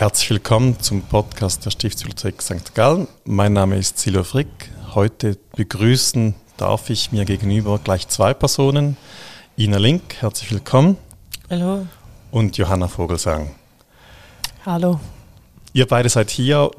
Herzlich 0.00 0.30
willkommen 0.30 0.80
zum 0.80 1.02
Podcast 1.02 1.66
der 1.66 1.72
Stiftsbibliothek 1.72 2.40
St. 2.40 2.74
Gallen. 2.74 3.06
Mein 3.26 3.52
Name 3.52 3.76
ist 3.76 3.98
Silvio 3.98 4.24
Frick. 4.24 4.48
Heute 4.94 5.36
begrüßen 5.54 6.34
darf 6.56 6.88
ich 6.88 7.12
mir 7.12 7.26
gegenüber 7.26 7.78
gleich 7.78 8.08
zwei 8.08 8.32
Personen. 8.32 8.96
Ina 9.58 9.76
Link, 9.76 10.16
herzlich 10.20 10.52
willkommen. 10.52 10.96
Hallo. 11.50 11.86
Und 12.30 12.56
Johanna 12.56 12.88
Vogelsang. 12.88 13.50
Hallo. 14.64 14.98
Ihr 15.74 15.86
beide 15.86 16.08
seid 16.08 16.30
hier 16.30 16.70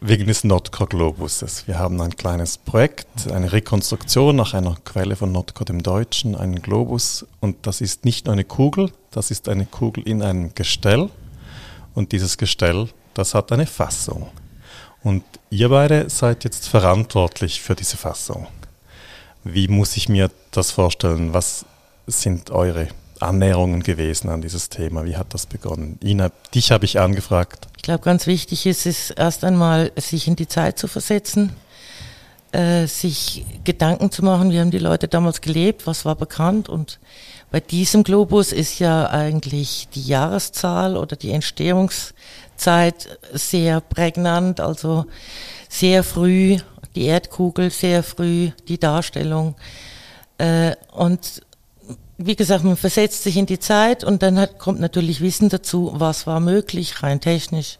wegen 0.00 0.26
des 0.26 0.42
Nordkor-Globuses. 0.42 1.66
Wir 1.66 1.78
haben 1.78 2.00
ein 2.00 2.16
kleines 2.16 2.56
Projekt, 2.56 3.30
eine 3.30 3.52
Rekonstruktion 3.52 4.36
nach 4.36 4.54
einer 4.54 4.74
Quelle 4.86 5.16
von 5.16 5.32
Nordkor 5.32 5.66
dem 5.66 5.82
Deutschen, 5.82 6.34
einen 6.34 6.62
Globus. 6.62 7.26
Und 7.40 7.66
das 7.66 7.82
ist 7.82 8.06
nicht 8.06 8.24
nur 8.24 8.32
eine 8.32 8.44
Kugel, 8.44 8.90
das 9.10 9.30
ist 9.30 9.50
eine 9.50 9.66
Kugel 9.66 10.02
in 10.08 10.22
einem 10.22 10.54
Gestell. 10.54 11.10
Und 11.98 12.12
dieses 12.12 12.38
Gestell, 12.38 12.88
das 13.14 13.34
hat 13.34 13.50
eine 13.50 13.66
Fassung. 13.66 14.28
Und 15.02 15.24
ihr 15.50 15.68
beide 15.68 16.08
seid 16.08 16.44
jetzt 16.44 16.68
verantwortlich 16.68 17.60
für 17.60 17.74
diese 17.74 17.96
Fassung. 17.96 18.46
Wie 19.42 19.66
muss 19.66 19.96
ich 19.96 20.08
mir 20.08 20.30
das 20.52 20.70
vorstellen? 20.70 21.34
Was 21.34 21.64
sind 22.06 22.52
eure 22.52 22.86
Annäherungen 23.18 23.82
gewesen 23.82 24.28
an 24.28 24.42
dieses 24.42 24.68
Thema? 24.68 25.06
Wie 25.06 25.16
hat 25.16 25.34
das 25.34 25.46
begonnen? 25.46 25.98
Ina, 26.00 26.30
dich 26.54 26.70
habe 26.70 26.84
ich 26.84 27.00
angefragt. 27.00 27.66
Ich 27.76 27.82
glaube, 27.82 28.04
ganz 28.04 28.28
wichtig 28.28 28.66
ist 28.66 28.86
es 28.86 29.10
erst 29.10 29.42
einmal, 29.42 29.90
sich 29.96 30.28
in 30.28 30.36
die 30.36 30.46
Zeit 30.46 30.78
zu 30.78 30.86
versetzen, 30.86 31.52
äh, 32.52 32.86
sich 32.86 33.44
Gedanken 33.64 34.12
zu 34.12 34.24
machen, 34.24 34.52
wie 34.52 34.60
haben 34.60 34.70
die 34.70 34.78
Leute 34.78 35.08
damals 35.08 35.40
gelebt, 35.40 35.88
was 35.88 36.04
war 36.04 36.14
bekannt 36.14 36.68
und 36.68 37.00
bei 37.50 37.60
diesem 37.60 38.04
Globus 38.04 38.52
ist 38.52 38.78
ja 38.78 39.08
eigentlich 39.08 39.88
die 39.94 40.02
Jahreszahl 40.02 40.96
oder 40.96 41.16
die 41.16 41.32
Entstehungszeit 41.32 43.18
sehr 43.32 43.80
prägnant, 43.80 44.60
also 44.60 45.06
sehr 45.68 46.04
früh 46.04 46.58
die 46.94 47.04
Erdkugel, 47.04 47.70
sehr 47.70 48.02
früh 48.02 48.50
die 48.68 48.78
Darstellung. 48.78 49.54
Äh, 50.38 50.74
und 50.92 51.42
wie 52.18 52.36
gesagt, 52.36 52.64
man 52.64 52.76
versetzt 52.76 53.22
sich 53.22 53.36
in 53.36 53.46
die 53.46 53.60
Zeit 53.60 54.04
und 54.04 54.22
dann 54.22 54.38
hat, 54.38 54.58
kommt 54.58 54.80
natürlich 54.80 55.20
Wissen 55.20 55.48
dazu, 55.48 55.92
was 55.94 56.26
war 56.26 56.40
möglich, 56.40 57.02
rein 57.02 57.20
technisch, 57.20 57.78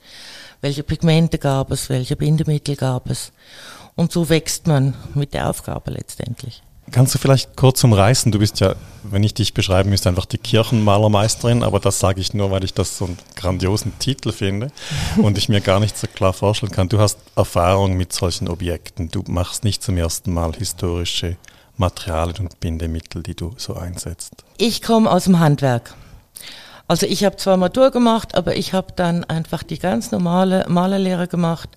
welche 0.61 0.85
Pigmente 0.85 1.39
gab 1.39 1.73
es, 1.73 1.89
welche 1.91 2.17
Bindemittel 2.17 2.77
gab 2.77 3.11
es. 3.11 3.33
Und 3.97 4.13
so 4.13 4.29
wächst 4.29 4.69
man 4.69 4.95
mit 5.15 5.35
der 5.35 5.51
Aufgabe 5.51 5.91
letztendlich. 5.91 6.63
Kannst 6.91 7.15
du 7.15 7.19
vielleicht 7.19 7.57
kurz 7.57 7.83
umreißen? 7.85 8.33
Du 8.33 8.39
bist 8.39 8.61
ja, 8.61 8.75
wenn 9.03 9.23
ich 9.23 9.35
dich 9.35 9.55
beschreiben 9.55 9.91
müsste, 9.91 10.09
einfach 10.09 10.25
die 10.25 10.39
Kirchenmalermeisterin, 10.39 11.63
aber 11.63 11.81
das 11.81 11.99
sage 11.99 12.21
ich 12.21 12.35
nur, 12.35 12.51
weil 12.51 12.65
ich 12.65 12.75
das 12.75 12.97
so 12.99 13.07
einen 13.07 13.19
grandiosen 13.37 13.99
Titel 13.99 14.33
finde 14.33 14.71
und 15.17 15.39
ich 15.39 15.49
mir 15.49 15.61
gar 15.61 15.81
nicht 15.81 15.97
so 15.99 16.07
klar 16.07 16.33
vorstellen 16.33 16.73
kann. 16.73 16.89
Du 16.89 16.99
hast 16.99 17.19
Erfahrung 17.37 17.97
mit 17.97 18.13
solchen 18.13 18.49
Objekten. 18.49 19.11
Du 19.11 19.23
machst 19.27 19.65
nicht 19.65 19.83
zum 19.83 19.97
ersten 19.97 20.33
Mal 20.33 20.53
historische 20.55 21.37
Materialien 21.77 22.47
und 22.47 22.61
Bindemittel, 22.61 23.23
die 23.23 23.35
du 23.35 23.55
so 23.57 23.75
einsetzt. 23.75 24.45
Ich 24.57 24.83
komme 24.83 25.11
aus 25.11 25.25
dem 25.25 25.39
Handwerk. 25.39 25.95
Also 26.89 27.07
ich 27.07 27.23
habe 27.25 27.37
zwar 27.37 27.59
Matur 27.59 27.91
gemacht, 27.91 28.35
aber 28.35 28.57
ich 28.57 28.73
habe 28.73 28.95
dann 28.97 29.23
einfach 29.25 29.63
die 29.63 29.79
ganz 29.79 30.11
normale 30.11 30.65
Malerlehre 30.69 31.29
gemacht 31.29 31.69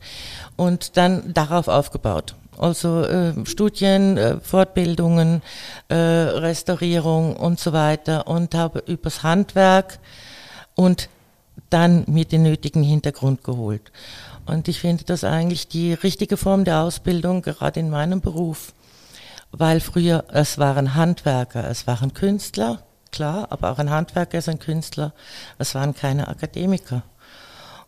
und 0.56 0.96
dann 0.96 1.34
darauf 1.34 1.68
aufgebaut. 1.68 2.36
Also 2.62 3.04
äh, 3.04 3.34
Studien, 3.45 4.17
äh, 4.17 4.40
Fortbildungen, 4.40 5.42
äh, 5.90 5.95
Restaurierung 5.95 7.36
und 7.36 7.59
so 7.59 7.73
weiter 7.73 8.28
und 8.28 8.53
habe 8.53 8.84
übers 8.86 9.23
Handwerk 9.23 9.98
und 10.76 11.09
dann 11.72 12.03
mit 12.08 12.31
den 12.31 12.44
nötigen 12.44 12.84
Hintergrund 12.84 13.44
geholt. 13.44 13.91
Und 14.46 14.68
ich 14.68 14.80
finde 14.80 15.03
das 15.06 15.24
eigentlich 15.24 15.69
die 15.69 15.94
richtige 15.94 16.38
Form 16.38 16.63
der 16.63 16.81
Ausbildung, 16.81 17.41
gerade 17.41 17.80
in 17.80 17.90
meinem 17.90 18.22
Beruf, 18.22 18.74
weil 19.52 19.80
früher 19.80 20.25
es 20.31 20.59
waren 20.59 20.94
Handwerker, 20.94 21.68
es 21.68 21.88
waren 21.88 22.13
Künstler, 22.13 22.84
klar, 23.12 23.47
aber 23.50 23.72
auch 23.72 23.80
ein 23.80 23.90
Handwerker 23.90 24.38
ist 24.38 24.50
ein 24.50 24.59
Künstler, 24.59 25.13
es 25.57 25.74
waren 25.74 25.96
keine 25.96 26.28
Akademiker. 26.28 27.02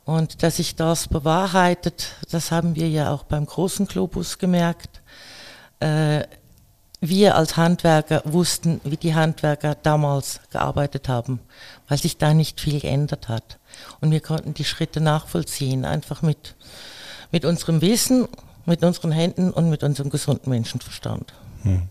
Und 0.06 0.44
dass 0.44 0.58
sich 0.58 0.76
das 0.76 1.08
bewahrheitet, 1.08 2.16
das 2.30 2.52
haben 2.52 2.76
wir 2.76 2.90
ja 2.90 3.12
auch 3.12 3.24
beim 3.24 3.46
großen 3.46 3.88
Globus 3.88 4.38
gemerkt. 4.38 5.02
Äh, 5.80 6.24
wir 7.00 7.36
als 7.36 7.58
Handwerker 7.58 8.22
wussten, 8.26 8.80
wie 8.84 8.98
die 8.98 9.14
Handwerker 9.14 9.76
damals 9.76 10.40
gearbeitet 10.52 11.10
haben, 11.10 11.40
weil 11.88 11.98
sich 11.98 12.18
da 12.18 12.34
nicht 12.34 12.62
viel 12.62 12.80
geändert 12.80 13.28
hat. 13.28 13.60
Und 14.00 14.12
wir 14.12 14.22
konnten 14.22 14.54
die 14.54 14.64
Schritte 14.64 15.02
nachvollziehen, 15.02 15.84
einfach 15.84 16.22
mit, 16.22 16.56
mit 17.32 17.44
unserem 17.44 17.82
Wissen, 17.82 18.28
mit 18.66 18.84
unseren 18.84 19.12
Händen 19.12 19.52
und 19.52 19.70
mit 19.70 19.84
unserem 19.84 20.10
gesunden 20.10 20.50
Menschenverstand. 20.50 21.34
Hm. 21.64 21.90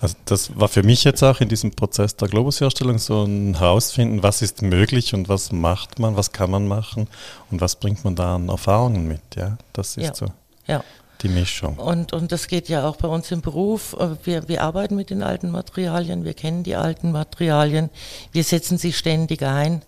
Also 0.00 0.16
das 0.24 0.58
war 0.58 0.68
für 0.68 0.82
mich 0.82 1.04
jetzt 1.04 1.22
auch 1.22 1.40
in 1.40 1.48
diesem 1.48 1.70
Prozess 1.70 2.16
der 2.16 2.28
Globusherstellung 2.28 2.98
so 2.98 3.24
ein 3.24 3.58
Herausfinden, 3.58 4.22
was 4.22 4.42
ist 4.42 4.62
möglich 4.62 5.14
und 5.14 5.28
was 5.28 5.52
macht 5.52 5.98
man, 5.98 6.16
was 6.16 6.32
kann 6.32 6.50
man 6.50 6.66
machen 6.66 7.08
und 7.50 7.60
was 7.60 7.76
bringt 7.76 8.04
man 8.04 8.14
da 8.14 8.34
an 8.34 8.48
Erfahrungen 8.48 9.06
mit. 9.06 9.22
Ja, 9.36 9.56
das 9.72 9.96
ist 9.96 10.04
ja. 10.06 10.14
so 10.14 10.26
ja. 10.66 10.84
die 11.22 11.28
Mischung. 11.28 11.76
Und, 11.76 12.12
und 12.12 12.32
das 12.32 12.48
geht 12.48 12.68
ja 12.68 12.86
auch 12.86 12.96
bei 12.96 13.08
uns 13.08 13.30
im 13.30 13.40
Beruf. 13.40 13.96
Wir, 14.24 14.48
wir 14.48 14.62
arbeiten 14.62 14.96
mit 14.96 15.10
den 15.10 15.22
alten 15.22 15.50
Materialien, 15.50 16.24
wir 16.24 16.34
kennen 16.34 16.64
die 16.64 16.76
alten 16.76 17.12
Materialien, 17.12 17.90
wir 18.32 18.44
setzen 18.44 18.78
sie 18.78 18.92
ständig 18.92 19.42
ein. 19.42 19.82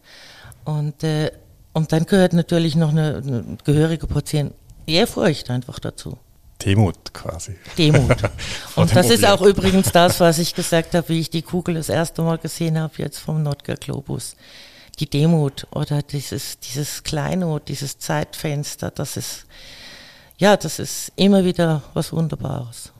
Und, 0.64 1.04
äh, 1.04 1.30
und 1.72 1.92
dann 1.92 2.06
gehört 2.06 2.32
natürlich 2.32 2.74
noch 2.74 2.90
eine, 2.90 3.16
eine 3.16 3.58
gehörige 3.64 4.06
Portion 4.06 4.52
Ehrfurcht 4.86 5.50
einfach 5.50 5.78
dazu. 5.78 6.16
Demut 6.64 7.12
quasi. 7.12 7.56
Demut. 7.76 8.16
Und 8.76 8.94
das 8.94 9.10
ist 9.10 9.24
auch 9.26 9.42
übrigens 9.42 9.92
das, 9.92 10.20
was 10.20 10.38
ich 10.38 10.54
gesagt 10.54 10.94
habe, 10.94 11.08
wie 11.10 11.20
ich 11.20 11.30
die 11.30 11.42
Kugel 11.42 11.74
das 11.74 11.88
erste 11.88 12.22
Mal 12.22 12.38
gesehen 12.38 12.78
habe, 12.78 12.94
jetzt 12.96 13.18
vom 13.18 13.42
Notker 13.42 13.76
Globus. 13.76 14.36
Die 14.98 15.08
Demut 15.08 15.66
oder 15.72 16.02
dieses, 16.02 16.58
dieses 16.58 17.02
Kleinod, 17.02 17.68
dieses 17.68 17.98
Zeitfenster, 17.98 18.90
das 18.90 19.18
ist, 19.18 19.44
ja, 20.38 20.56
das 20.56 20.78
ist 20.78 21.12
immer 21.16 21.44
wieder 21.44 21.82
was 21.92 22.12
Wunderbares. 22.12 22.92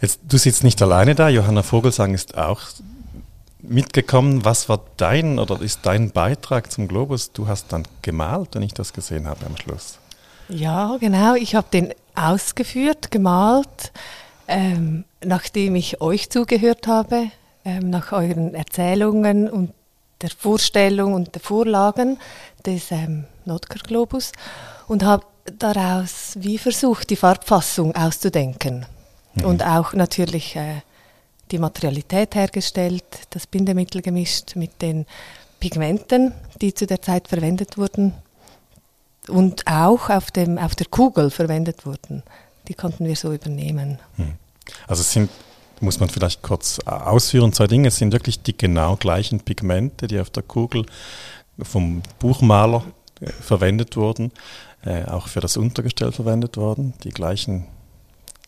Jetzt, 0.00 0.20
du 0.28 0.36
sitzt 0.36 0.64
nicht 0.64 0.82
alleine 0.82 1.14
da, 1.14 1.28
Johanna 1.28 1.62
Vogelsang 1.62 2.12
ist 2.14 2.36
auch 2.36 2.60
mitgekommen. 3.60 4.44
Was 4.44 4.68
war 4.68 4.80
dein 4.96 5.38
oder 5.38 5.60
ist 5.60 5.80
dein 5.84 6.10
Beitrag 6.10 6.72
zum 6.72 6.88
Globus? 6.88 7.32
Du 7.32 7.46
hast 7.46 7.72
dann 7.72 7.86
gemalt, 8.02 8.50
wenn 8.54 8.62
ich 8.62 8.74
das 8.74 8.92
gesehen 8.92 9.28
habe 9.28 9.46
am 9.46 9.56
Schluss. 9.56 9.98
Ja, 10.52 10.98
genau. 11.00 11.34
Ich 11.34 11.54
habe 11.54 11.66
den 11.72 11.94
ausgeführt, 12.14 13.10
gemalt, 13.10 13.90
ähm, 14.48 15.04
nachdem 15.24 15.76
ich 15.76 16.02
euch 16.02 16.28
zugehört 16.28 16.86
habe, 16.86 17.28
ähm, 17.64 17.88
nach 17.88 18.12
euren 18.12 18.54
Erzählungen 18.54 19.48
und 19.48 19.72
der 20.20 20.30
Vorstellung 20.30 21.14
und 21.14 21.34
der 21.34 21.40
Vorlagen 21.40 22.18
des 22.66 22.90
ähm, 22.90 23.24
Notker-Globus 23.46 24.32
und 24.88 25.04
habe 25.04 25.24
daraus 25.58 26.34
wie 26.36 26.58
versucht, 26.58 27.08
die 27.08 27.16
Farbfassung 27.16 27.96
auszudenken 27.96 28.84
mhm. 29.34 29.44
und 29.46 29.64
auch 29.64 29.94
natürlich 29.94 30.54
äh, 30.56 30.82
die 31.50 31.58
Materialität 31.58 32.34
hergestellt, 32.34 33.04
das 33.30 33.46
Bindemittel 33.46 34.02
gemischt 34.02 34.54
mit 34.54 34.82
den 34.82 35.06
Pigmenten, 35.60 36.32
die 36.60 36.74
zu 36.74 36.86
der 36.86 37.00
Zeit 37.00 37.28
verwendet 37.28 37.78
wurden 37.78 38.12
und 39.28 39.66
auch 39.66 40.10
auf, 40.10 40.30
dem, 40.30 40.58
auf 40.58 40.74
der 40.74 40.86
Kugel 40.86 41.30
verwendet 41.30 41.86
wurden. 41.86 42.22
Die 42.68 42.74
konnten 42.74 43.06
wir 43.06 43.16
so 43.16 43.32
übernehmen. 43.32 43.98
Hm. 44.16 44.34
Also 44.86 45.00
es 45.00 45.12
sind, 45.12 45.30
muss 45.80 46.00
man 46.00 46.08
vielleicht 46.08 46.42
kurz 46.42 46.78
ausführen, 46.80 47.52
zwei 47.52 47.66
Dinge. 47.66 47.88
Es 47.88 47.96
sind 47.96 48.12
wirklich 48.12 48.42
die 48.42 48.56
genau 48.56 48.96
gleichen 48.96 49.40
Pigmente, 49.40 50.06
die 50.06 50.20
auf 50.20 50.30
der 50.30 50.42
Kugel 50.42 50.86
vom 51.60 52.02
Buchmaler 52.18 52.84
äh, 53.20 53.30
verwendet 53.30 53.96
wurden, 53.96 54.32
äh, 54.84 55.04
auch 55.04 55.28
für 55.28 55.40
das 55.40 55.56
Untergestell 55.56 56.12
verwendet 56.12 56.56
wurden. 56.56 56.94
Die 57.04 57.10
gleichen 57.10 57.66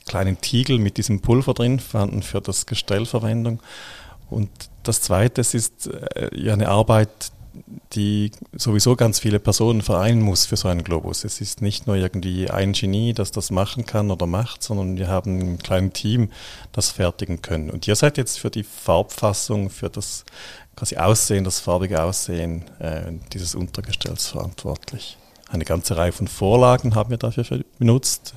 kleinen 0.07 0.41
Tiegel 0.41 0.79
mit 0.79 0.97
diesem 0.97 1.21
Pulver 1.21 1.55
drin 1.55 1.81
fanden 1.81 2.23
für 2.23 2.41
das 2.41 2.67
Gestell 2.67 3.07
Verwendung. 3.07 3.61
Und 4.31 4.51
das 4.83 5.01
Zweite, 5.01 5.41
es 5.41 5.55
ist 5.55 5.87
äh, 5.87 6.31
ja 6.35 6.53
eine 6.53 6.69
Arbeit, 6.69 7.33
die 7.93 8.33
sowieso 8.53 8.97
ganz 8.97 9.21
viele 9.21 9.39
Personen 9.39 9.83
vereinen 9.83 10.21
muss 10.21 10.47
für 10.47 10.57
so 10.57 10.69
einen 10.69 10.85
Globus. 10.85 11.25
Es 11.25 11.41
ist 11.41 11.63
nicht 11.63 11.87
nur 11.87 11.97
irgendwie 11.97 12.51
ein 12.51 12.73
Genie, 12.73 13.13
das 13.13 13.31
das 13.31 13.51
machen 13.51 13.87
kann 13.87 14.11
oder 14.11 14.27
macht, 14.27 14.63
sondern 14.63 14.97
wir 14.97 15.09
haben 15.09 15.39
ein 15.39 15.59
kleines 15.59 15.93
Team, 15.93 16.31
das 16.73 16.91
fertigen 16.91 17.43
können. 17.43 17.71
Und 17.71 17.87
ihr 17.87 17.97
seid 17.97 18.17
jetzt 18.17 18.39
für 18.39 18.51
die 18.51 18.65
Farbfassung, 18.65 19.71
für 19.71 19.91
das 19.91 20.25
quasi 20.77 20.97
Aussehen, 20.97 21.45
das 21.45 21.61
farbige 21.61 22.03
Aussehen 22.03 22.65
äh, 22.81 23.13
dieses 23.33 23.55
Untergestells 23.55 24.27
verantwortlich. 24.27 25.17
Eine 25.49 25.65
ganze 25.65 25.97
Reihe 25.97 26.13
von 26.13 26.27
Vorlagen 26.27 26.95
haben 26.95 27.11
wir 27.11 27.19
dafür 27.19 27.65
benutzt. 27.79 28.35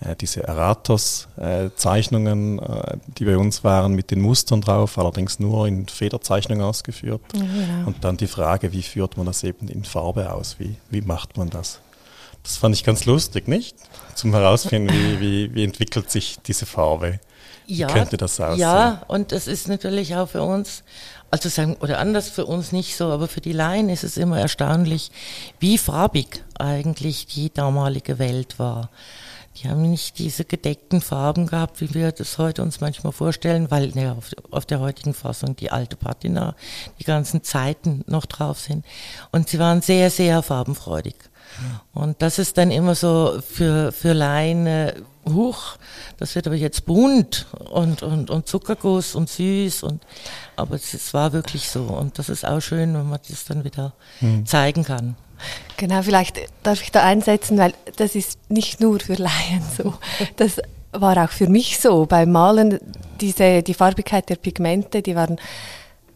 Äh, 0.00 0.16
diese 0.16 0.42
Eratos-Zeichnungen, 0.44 2.58
äh, 2.58 2.96
die 3.18 3.24
bei 3.24 3.36
uns 3.36 3.62
waren, 3.64 3.94
mit 3.94 4.10
den 4.10 4.20
Mustern 4.20 4.62
drauf, 4.62 4.98
allerdings 4.98 5.38
nur 5.38 5.66
in 5.66 5.88
Federzeichnung 5.88 6.60
ausgeführt. 6.62 7.20
Ja, 7.34 7.40
genau. 7.40 7.86
Und 7.86 8.04
dann 8.04 8.16
die 8.16 8.26
Frage, 8.26 8.72
wie 8.72 8.82
führt 8.82 9.16
man 9.16 9.26
das 9.26 9.44
eben 9.44 9.68
in 9.68 9.84
Farbe 9.84 10.32
aus? 10.32 10.56
Wie, 10.58 10.76
wie 10.90 11.02
macht 11.02 11.36
man 11.36 11.50
das? 11.50 11.80
Das 12.42 12.56
fand 12.56 12.74
ich 12.74 12.84
ganz 12.84 13.04
lustig, 13.04 13.48
nicht? 13.48 13.76
Zum 14.14 14.32
herausfinden, 14.32 14.92
wie, 14.92 15.20
wie, 15.48 15.54
wie 15.54 15.64
entwickelt 15.64 16.10
sich 16.10 16.38
diese 16.46 16.66
Farbe? 16.66 17.20
Ja, 17.66 17.88
wie 17.88 17.92
könnte 17.92 18.16
das 18.16 18.40
aussehen? 18.40 18.60
Ja, 18.60 19.02
und 19.06 19.32
das 19.32 19.46
ist 19.46 19.68
natürlich 19.68 20.16
auch 20.16 20.30
für 20.30 20.42
uns, 20.42 20.82
also 21.30 21.48
sagen, 21.48 21.76
oder 21.80 21.98
anders 21.98 22.28
für 22.28 22.46
uns 22.46 22.72
nicht 22.72 22.96
so, 22.96 23.12
aber 23.12 23.28
für 23.28 23.40
die 23.40 23.52
Laien 23.52 23.88
ist 23.90 24.02
es 24.02 24.16
immer 24.16 24.40
erstaunlich, 24.40 25.12
wie 25.60 25.78
farbig 25.78 26.42
eigentlich 26.58 27.26
die 27.26 27.52
damalige 27.52 28.18
Welt 28.18 28.58
war. 28.58 28.90
Die 29.62 29.68
haben 29.68 29.90
nicht 29.90 30.18
diese 30.18 30.44
gedeckten 30.44 31.00
Farben 31.00 31.46
gehabt, 31.46 31.80
wie 31.80 31.92
wir 31.94 32.12
das 32.12 32.38
heute 32.38 32.62
uns 32.62 32.80
manchmal 32.80 33.12
vorstellen, 33.12 33.70
weil 33.70 33.88
ne, 33.88 34.14
auf, 34.16 34.30
auf 34.50 34.64
der 34.64 34.80
heutigen 34.80 35.12
Fassung 35.12 35.56
die 35.56 35.70
alte 35.70 35.96
Patina, 35.96 36.54
die 36.98 37.04
ganzen 37.04 37.42
Zeiten 37.42 38.02
noch 38.06 38.26
drauf 38.26 38.58
sind. 38.58 38.84
Und 39.32 39.48
sie 39.48 39.58
waren 39.58 39.82
sehr, 39.82 40.10
sehr 40.10 40.42
farbenfreudig. 40.42 41.16
Und 41.92 42.22
das 42.22 42.38
ist 42.38 42.56
dann 42.58 42.70
immer 42.70 42.94
so 42.94 43.40
für, 43.46 43.92
für 43.92 44.12
Laien, 44.12 44.66
äh, 44.66 44.94
huch, 45.28 45.76
das 46.16 46.34
wird 46.34 46.46
aber 46.46 46.56
jetzt 46.56 46.86
bunt 46.86 47.46
und, 47.70 48.02
und, 48.02 48.30
und 48.30 48.46
Zuckerguss 48.46 49.14
und 49.14 49.28
süß 49.28 49.82
und, 49.82 50.02
aber 50.56 50.76
es, 50.76 50.94
es 50.94 51.12
war 51.12 51.32
wirklich 51.32 51.68
so. 51.68 51.82
Und 51.82 52.18
das 52.18 52.28
ist 52.28 52.46
auch 52.46 52.60
schön, 52.60 52.94
wenn 52.94 53.08
man 53.08 53.18
das 53.28 53.44
dann 53.44 53.64
wieder 53.64 53.92
Hm. 54.20 54.46
zeigen 54.46 54.84
kann. 54.84 55.16
Genau, 55.76 56.02
vielleicht 56.02 56.40
darf 56.62 56.82
ich 56.82 56.92
da 56.92 57.02
einsetzen, 57.02 57.58
weil 57.58 57.74
das 57.96 58.14
ist 58.14 58.38
nicht 58.48 58.80
nur 58.80 59.00
für 59.00 59.14
Laien 59.14 59.62
so. 59.76 59.94
Das 60.36 60.60
war 60.92 61.22
auch 61.24 61.30
für 61.30 61.48
mich 61.48 61.78
so. 61.78 62.06
Beim 62.06 62.32
Malen, 62.32 62.78
diese, 63.20 63.62
die 63.62 63.74
Farbigkeit 63.74 64.28
der 64.28 64.36
Pigmente, 64.36 65.02
die 65.02 65.14
waren 65.14 65.38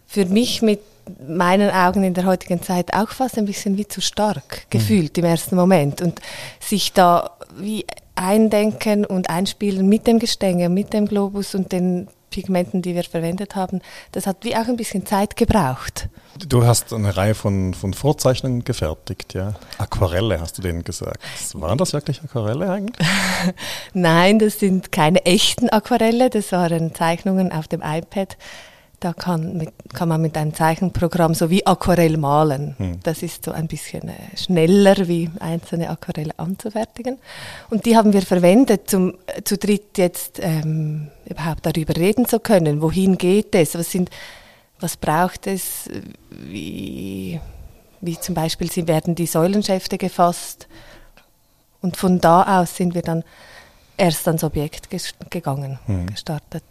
für 0.06 0.26
mich 0.26 0.62
mit 0.62 0.80
meinen 1.26 1.70
Augen 1.70 2.02
in 2.02 2.14
der 2.14 2.24
heutigen 2.24 2.62
Zeit 2.62 2.94
auch 2.94 3.10
fast 3.10 3.36
ein 3.36 3.44
bisschen 3.44 3.76
wie 3.76 3.86
zu 3.86 4.00
stark 4.00 4.66
gefühlt 4.70 5.16
im 5.18 5.24
ersten 5.24 5.56
Moment. 5.56 6.00
Und 6.00 6.20
sich 6.60 6.92
da 6.92 7.30
wie 7.58 7.84
eindenken 8.14 9.04
und 9.04 9.28
einspielen 9.28 9.88
mit 9.88 10.06
dem 10.06 10.18
Gestänge, 10.18 10.68
mit 10.68 10.92
dem 10.92 11.06
Globus 11.06 11.54
und 11.54 11.72
den 11.72 12.08
Pigmenten, 12.34 12.82
die 12.82 12.96
wir 12.96 13.04
verwendet 13.04 13.54
haben, 13.54 13.80
das 14.10 14.26
hat 14.26 14.38
wie 14.42 14.56
auch 14.56 14.66
ein 14.66 14.76
bisschen 14.76 15.06
Zeit 15.06 15.36
gebraucht. 15.36 16.08
Du 16.48 16.66
hast 16.66 16.92
eine 16.92 17.16
Reihe 17.16 17.36
von, 17.36 17.74
von 17.74 17.94
Vorzeichnungen 17.94 18.64
gefertigt, 18.64 19.34
ja. 19.34 19.54
Aquarelle 19.78 20.40
hast 20.40 20.58
du 20.58 20.62
denen 20.62 20.82
gesagt. 20.82 21.18
Waren 21.52 21.78
das 21.78 21.92
wirklich 21.92 22.20
Aquarelle 22.24 22.68
eigentlich? 22.68 23.06
Nein, 23.92 24.40
das 24.40 24.58
sind 24.58 24.90
keine 24.90 25.24
echten 25.26 25.68
Aquarelle, 25.68 26.28
das 26.28 26.50
waren 26.50 26.92
Zeichnungen 26.92 27.52
auf 27.52 27.68
dem 27.68 27.82
iPad. 27.82 28.36
Da 29.04 29.12
kann, 29.12 29.58
mit, 29.58 29.70
kann 29.92 30.08
man 30.08 30.22
mit 30.22 30.34
einem 30.34 30.54
Zeichenprogramm 30.54 31.34
so 31.34 31.50
wie 31.50 31.66
Aquarell 31.66 32.16
malen. 32.16 32.74
Hm. 32.78 33.00
Das 33.02 33.22
ist 33.22 33.44
so 33.44 33.52
ein 33.52 33.66
bisschen 33.68 34.08
äh, 34.08 34.14
schneller, 34.34 35.08
wie 35.08 35.30
einzelne 35.40 35.90
Aquarelle 35.90 36.32
anzufertigen. 36.38 37.18
Und 37.68 37.84
die 37.84 37.98
haben 37.98 38.14
wir 38.14 38.22
verwendet, 38.22 38.94
um 38.94 39.12
äh, 39.26 39.42
zu 39.42 39.58
dritt 39.58 39.98
jetzt 39.98 40.38
ähm, 40.40 41.08
überhaupt 41.26 41.66
darüber 41.66 41.94
reden 41.94 42.24
zu 42.24 42.40
können. 42.40 42.80
Wohin 42.80 43.18
geht 43.18 43.54
es? 43.54 43.74
Was, 43.74 43.90
sind, 43.90 44.08
was 44.80 44.96
braucht 44.96 45.46
es? 45.48 45.90
Wie, 46.30 47.38
wie 48.00 48.18
zum 48.18 48.34
Beispiel 48.34 48.70
sie 48.72 48.88
werden 48.88 49.14
die 49.14 49.26
Säulenschäfte 49.26 49.98
gefasst. 49.98 50.66
Und 51.82 51.98
von 51.98 52.22
da 52.22 52.62
aus 52.62 52.74
sind 52.76 52.94
wir 52.94 53.02
dann 53.02 53.22
erst 53.98 54.26
ans 54.28 54.44
Objekt 54.44 54.88
ges- 54.90 55.12
gegangen, 55.28 55.78
Hm. 55.84 56.06
gestartet. 56.06 56.64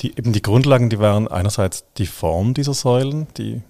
Die, 0.00 0.16
eben 0.16 0.32
die 0.32 0.42
Grundlagen, 0.42 0.90
die 0.90 0.98
waren 0.98 1.28
einerseits 1.28 1.84
die 1.96 2.06
Form 2.06 2.54
dieser 2.54 2.74
Säulen, 2.74 3.26
die 3.36 3.62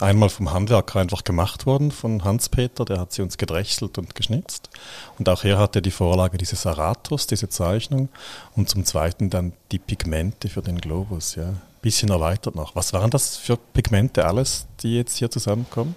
einmal 0.00 0.28
vom 0.28 0.52
Handwerker 0.52 1.00
einfach 1.00 1.24
gemacht 1.24 1.66
wurden, 1.66 1.90
von 1.90 2.24
Hans-Peter, 2.24 2.84
der 2.84 2.98
hat 2.98 3.12
sie 3.12 3.22
uns 3.22 3.38
gedrechselt 3.38 3.98
und 3.98 4.14
geschnitzt. 4.14 4.70
Und 5.18 5.28
auch 5.28 5.44
er 5.44 5.58
hatte 5.58 5.82
die 5.82 5.90
Vorlage 5.90 6.38
dieses 6.38 6.66
Aratus, 6.66 7.26
diese 7.26 7.48
Zeichnung. 7.48 8.08
Und 8.56 8.68
zum 8.68 8.84
Zweiten 8.84 9.30
dann 9.30 9.52
die 9.70 9.78
Pigmente 9.78 10.48
für 10.48 10.62
den 10.62 10.80
Globus, 10.80 11.36
ja. 11.36 11.54
Bisschen 11.82 12.08
erweitert 12.08 12.54
noch. 12.54 12.74
Was 12.74 12.94
waren 12.94 13.10
das 13.10 13.36
für 13.36 13.58
Pigmente 13.58 14.24
alles, 14.24 14.66
die 14.80 14.96
jetzt 14.96 15.18
hier 15.18 15.30
zusammenkommen? 15.30 15.94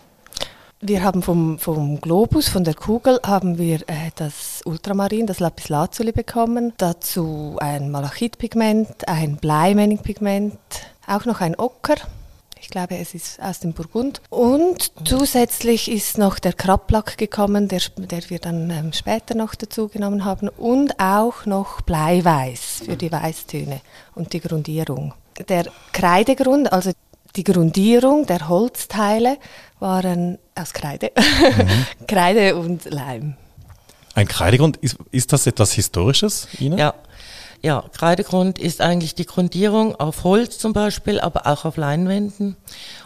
Wir 0.79 1.03
haben 1.03 1.23
vom, 1.23 1.57
vom 1.57 1.99
Globus, 2.01 2.49
von 2.49 2.63
der 2.63 2.75
Kugel, 2.75 3.19
haben 3.25 3.57
wir 3.57 3.81
äh, 3.87 4.11
das 4.15 4.61
Ultramarin, 4.63 5.25
das 5.25 5.39
Lapislazuli 5.39 6.11
bekommen. 6.11 6.73
Dazu 6.77 7.57
ein 7.59 7.89
Malachitpigment, 7.89 9.07
ein 9.07 9.37
Bleimänningpigment, 9.37 10.59
auch 11.07 11.25
noch 11.25 11.41
ein 11.41 11.55
Ocker. 11.57 11.95
Ich 12.61 12.69
glaube, 12.69 12.95
es 12.97 13.15
ist 13.15 13.41
aus 13.41 13.59
dem 13.59 13.73
Burgund. 13.73 14.21
Und 14.29 14.91
zusätzlich 15.03 15.89
ist 15.89 16.19
noch 16.19 16.37
der 16.37 16.53
Krablack 16.53 17.17
gekommen, 17.17 17.67
der, 17.67 17.81
der 17.97 18.29
wir 18.29 18.37
dann 18.37 18.69
ähm, 18.69 18.93
später 18.93 19.33
noch 19.33 19.55
dazu 19.55 19.87
genommen 19.87 20.25
haben. 20.25 20.47
Und 20.47 20.99
auch 20.99 21.47
noch 21.47 21.81
Bleiweiß 21.81 22.83
für 22.85 22.95
die 22.95 23.11
Weißtöne 23.11 23.81
und 24.13 24.33
die 24.33 24.41
Grundierung. 24.41 25.15
Der 25.49 25.65
Kreidegrund, 25.91 26.71
also 26.71 26.91
die 27.37 27.43
Grundierung 27.43 28.25
der 28.25 28.49
Holzteile 28.49 29.37
waren 29.79 30.39
aus 30.55 30.73
Kreide. 30.73 31.11
Kreide 32.07 32.55
und 32.55 32.85
Leim. 32.85 33.35
Ein 34.15 34.27
Kreidegrund, 34.27 34.77
ist, 34.77 34.97
ist 35.11 35.31
das 35.31 35.45
etwas 35.45 35.73
Historisches, 35.73 36.47
Ina? 36.59 36.77
Ja. 36.77 36.93
Ja, 37.63 37.83
Kreidegrund 37.91 38.59
ist 38.59 38.81
eigentlich 38.81 39.15
die 39.15 39.25
Grundierung 39.25 39.95
auf 39.95 40.23
Holz 40.23 40.59
zum 40.59 40.73
Beispiel, 40.73 41.19
aber 41.19 41.47
auch 41.47 41.65
auf 41.65 41.75
Leinwänden 41.75 42.55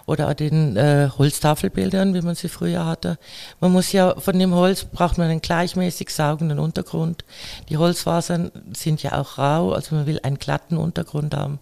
oder 0.05 0.27
an 0.27 0.35
den 0.35 0.75
äh, 0.75 1.09
Holztafelbildern, 1.17 2.13
wie 2.13 2.21
man 2.21 2.35
sie 2.35 2.49
früher 2.49 2.85
hatte. 2.85 3.17
Man 3.61 3.71
muss 3.71 3.93
ja 3.93 4.13
von 4.19 4.37
dem 4.37 4.53
Holz 4.53 4.83
braucht 4.83 5.17
man 5.17 5.29
einen 5.29 5.39
gleichmäßig 5.39 6.09
saugenden 6.09 6.59
Untergrund. 6.59 7.23
Die 7.69 7.77
Holzfasern 7.77 8.51
sind 8.75 9.01
ja 9.03 9.17
auch 9.21 9.37
rau, 9.37 9.71
also 9.71 9.95
man 9.95 10.05
will 10.05 10.19
einen 10.21 10.37
glatten 10.37 10.75
Untergrund 10.75 11.33
haben. 11.33 11.59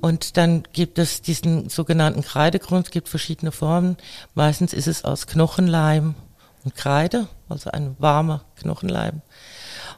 Und 0.00 0.36
dann 0.36 0.62
gibt 0.72 0.98
es 0.98 1.22
diesen 1.22 1.68
sogenannten 1.68 2.22
Kreidegrund, 2.22 2.86
es 2.86 2.92
gibt 2.92 3.08
verschiedene 3.08 3.52
Formen. 3.52 3.96
Meistens 4.34 4.72
ist 4.72 4.86
es 4.86 5.04
aus 5.04 5.26
Knochenleim 5.26 6.14
und 6.64 6.74
Kreide, 6.74 7.26
also 7.48 7.70
ein 7.70 7.96
warmer 7.98 8.44
Knochenleim. 8.60 9.22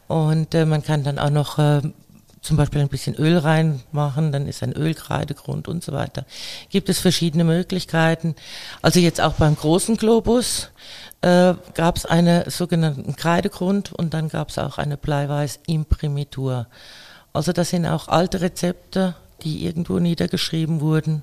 Und 0.08 0.55
äh, 0.55 0.64
man 0.64 0.82
kann 0.82 1.05
dann 1.05 1.19
auch 1.19 1.31
noch 1.31 1.58
äh, 1.58 1.82
zum 2.41 2.56
Beispiel 2.56 2.81
ein 2.81 2.88
bisschen 2.88 3.14
Öl 3.14 3.38
reinmachen, 3.38 4.32
dann 4.32 4.46
ist 4.46 4.63
ein 4.63 4.72
Ölkreidegrund 4.72 5.69
und 5.69 5.84
so 5.84 5.93
weiter. 5.93 6.25
Gibt 6.70 6.89
es 6.89 6.98
verschiedene 6.98 7.44
Möglichkeiten. 7.44 8.34
Also 8.82 8.98
jetzt 9.01 9.20
auch 9.20 9.34
beim 9.34 9.56
großen 9.56 9.96
Globus 9.96 10.70
äh, 11.20 11.55
gab 11.75 11.96
es 11.96 12.06
einen 12.06 12.48
sogenannten 12.48 13.15
Kreidegrund 13.15 13.93
und 13.93 14.15
dann 14.15 14.29
gab 14.29 14.48
es 14.48 14.58
auch 14.58 14.79
eine 14.79 14.96
Bleiweiß-Imprimitur. 14.96 16.67
Also 17.32 17.53
das 17.53 17.70
sind 17.70 17.86
auch 17.86 18.08
alte 18.08 18.41
Rezepte, 18.41 19.15
die 19.43 19.65
irgendwo 19.65 19.99
niedergeschrieben 19.99 20.81
wurden 20.81 21.23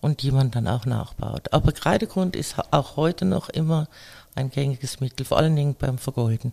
und 0.00 0.22
die 0.22 0.30
man 0.30 0.50
dann 0.50 0.66
auch 0.66 0.86
nachbaut. 0.86 1.52
Aber 1.52 1.72
Kreidegrund 1.72 2.36
ist 2.36 2.56
auch 2.70 2.96
heute 2.96 3.24
noch 3.24 3.48
immer 3.48 3.88
ein 4.34 4.50
gängiges 4.50 5.00
Mittel, 5.00 5.26
vor 5.26 5.38
allen 5.38 5.56
Dingen 5.56 5.74
beim 5.78 5.98
Vergolden. 5.98 6.52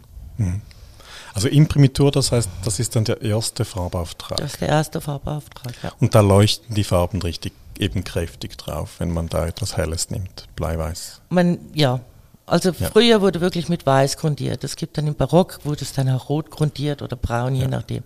Also 1.34 1.48
Imprimitur, 1.48 2.12
das 2.12 2.32
heißt, 2.32 2.50
das 2.64 2.80
ist 2.80 2.96
dann 2.96 3.06
der 3.06 3.22
erste 3.22 3.66
Farbauftrag. 3.66 4.38
Das 4.38 4.54
ist 4.54 4.62
der 4.62 4.70
erste 4.70 5.02
Farbauftrag, 5.02 5.74
ja. 5.84 5.92
Und 6.00 6.16
da 6.16 6.22
leuchten 6.22 6.76
die 6.76 6.84
Farben 6.84 7.22
richtig 7.22 7.54
eben 7.80 8.04
kräftig 8.04 8.58
drauf, 8.58 8.96
wenn 9.00 9.12
man 9.12 9.28
da 9.28 9.46
etwas 9.46 9.78
Helles 9.78 10.10
nimmt, 10.10 10.48
Bleiweiß. 10.56 11.22
Man, 11.30 11.60
ja. 11.74 12.00
Also 12.48 12.70
Ja. 12.72 12.90
früher 12.90 13.22
wurde 13.22 13.42
wirklich 13.42 13.68
mit 13.70 13.86
Weiß 13.86 14.16
grundiert. 14.18 14.64
Es 14.64 14.76
gibt 14.78 14.98
dann 14.98 15.06
im 15.06 15.16
Barock, 15.16 15.60
wurde 15.66 15.82
es 15.84 15.92
dann 15.94 16.10
auch 16.10 16.30
rot 16.30 16.50
grundiert 16.50 17.02
oder 17.02 17.18
braun, 17.18 17.54
je 17.56 17.64
Ja. 17.64 17.68
nachdem. 17.68 18.04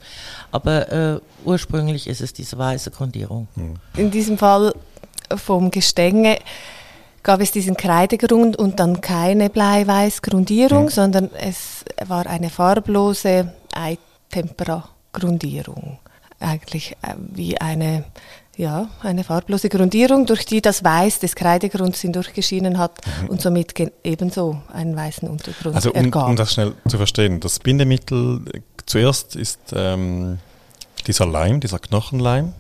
Aber 0.52 0.92
äh, 0.92 1.20
ursprünglich 1.46 2.08
ist 2.08 2.22
es 2.22 2.34
diese 2.34 2.58
weiße 2.58 2.90
Grundierung. 2.92 3.48
In 3.96 4.10
diesem 4.12 4.38
Fall 4.40 4.74
vom 5.36 5.70
Gestänge 5.70 6.40
gab 7.24 7.40
es 7.40 7.52
diesen 7.52 7.78
Kreidegrund 7.78 8.58
und 8.58 8.80
dann 8.80 9.00
keine 9.00 9.52
Bleiweißgrundierung, 9.52 10.90
sondern 10.90 11.30
es 11.36 11.86
war 12.08 12.26
eine 12.26 12.50
farblose 12.50 13.54
Eitempera-Grundierung. 13.76 16.00
Eigentlich 16.40 16.94
äh, 17.04 17.14
wie 17.18 17.62
eine, 17.62 18.06
ja, 18.62 18.88
eine 19.02 19.24
farblose 19.24 19.70
Grundierung, 19.70 20.28
durch 20.28 20.46
die 20.46 20.62
das 20.62 20.84
Weiß 20.84 21.20
des 21.20 21.36
Kreidegrunds 21.36 22.00
hindurchgeschienen 22.02 22.78
hat 22.78 23.02
und 23.28 23.42
somit 23.42 23.74
ebenso 24.04 24.62
einen 24.72 24.96
weißen 24.96 25.28
Untergrund 25.28 25.76
Also 25.76 25.92
um, 25.92 26.06
ergab. 26.06 26.30
um 26.30 26.36
das 26.36 26.54
schnell 26.54 26.74
zu 26.88 26.98
verstehen, 26.98 27.40
das 27.40 27.60
Bindemittel 27.60 28.42
äh, 28.54 28.62
zuerst 28.86 29.36
ist 29.36 29.60
ähm, 29.76 30.38
dieser 31.08 31.26
Leim, 31.26 31.60
dieser 31.60 31.80
Knochenleim 31.80 32.54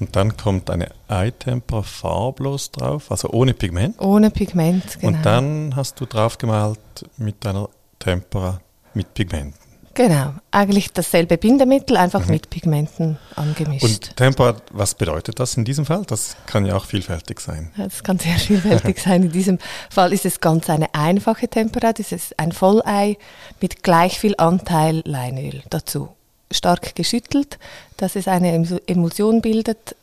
und 0.00 0.16
dann 0.16 0.38
kommt 0.38 0.70
eine 0.70 0.88
Eitempera 1.08 1.82
farblos 1.82 2.70
drauf, 2.70 3.10
also 3.10 3.28
ohne 3.28 3.52
Pigment. 3.52 4.00
Ohne 4.00 4.30
Pigment, 4.30 5.00
genau. 5.00 5.18
Und 5.18 5.26
dann 5.26 5.76
hast 5.76 6.00
du 6.00 6.06
draufgemalt 6.06 6.80
mit 7.18 7.44
deiner 7.44 7.68
Tempera 7.98 8.58
mit 8.94 9.12
Pigmenten. 9.12 9.61
Genau, 9.94 10.32
eigentlich 10.50 10.92
dasselbe 10.92 11.36
Bindemittel, 11.36 11.98
einfach 11.98 12.24
mhm. 12.24 12.32
mit 12.32 12.50
Pigmenten 12.50 13.18
angemischt. 13.36 13.84
Und 13.84 14.16
Temperat, 14.16 14.62
was 14.70 14.94
bedeutet 14.94 15.38
das 15.38 15.56
in 15.56 15.64
diesem 15.64 15.84
Fall? 15.84 16.04
Das 16.06 16.36
kann 16.46 16.64
ja 16.64 16.76
auch 16.76 16.86
vielfältig 16.86 17.40
sein. 17.40 17.70
Das 17.76 18.02
kann 18.02 18.18
sehr 18.18 18.38
vielfältig 18.38 18.98
sein. 19.04 19.24
In 19.24 19.32
diesem 19.32 19.58
Fall 19.90 20.12
ist 20.12 20.24
es 20.24 20.40
ganz 20.40 20.70
eine 20.70 20.94
einfache 20.94 21.46
Temperat. 21.46 22.00
Es 22.00 22.10
ist 22.12 22.38
ein 22.38 22.52
Vollei 22.52 23.18
mit 23.60 23.82
gleich 23.82 24.18
viel 24.18 24.34
Anteil 24.38 25.02
Leinöl 25.04 25.62
dazu. 25.68 26.08
Stark 26.50 26.94
geschüttelt, 26.94 27.58
dass 27.98 28.16
es 28.16 28.28
eine 28.28 28.54
Emulsion 28.86 29.42
bildet 29.42 29.96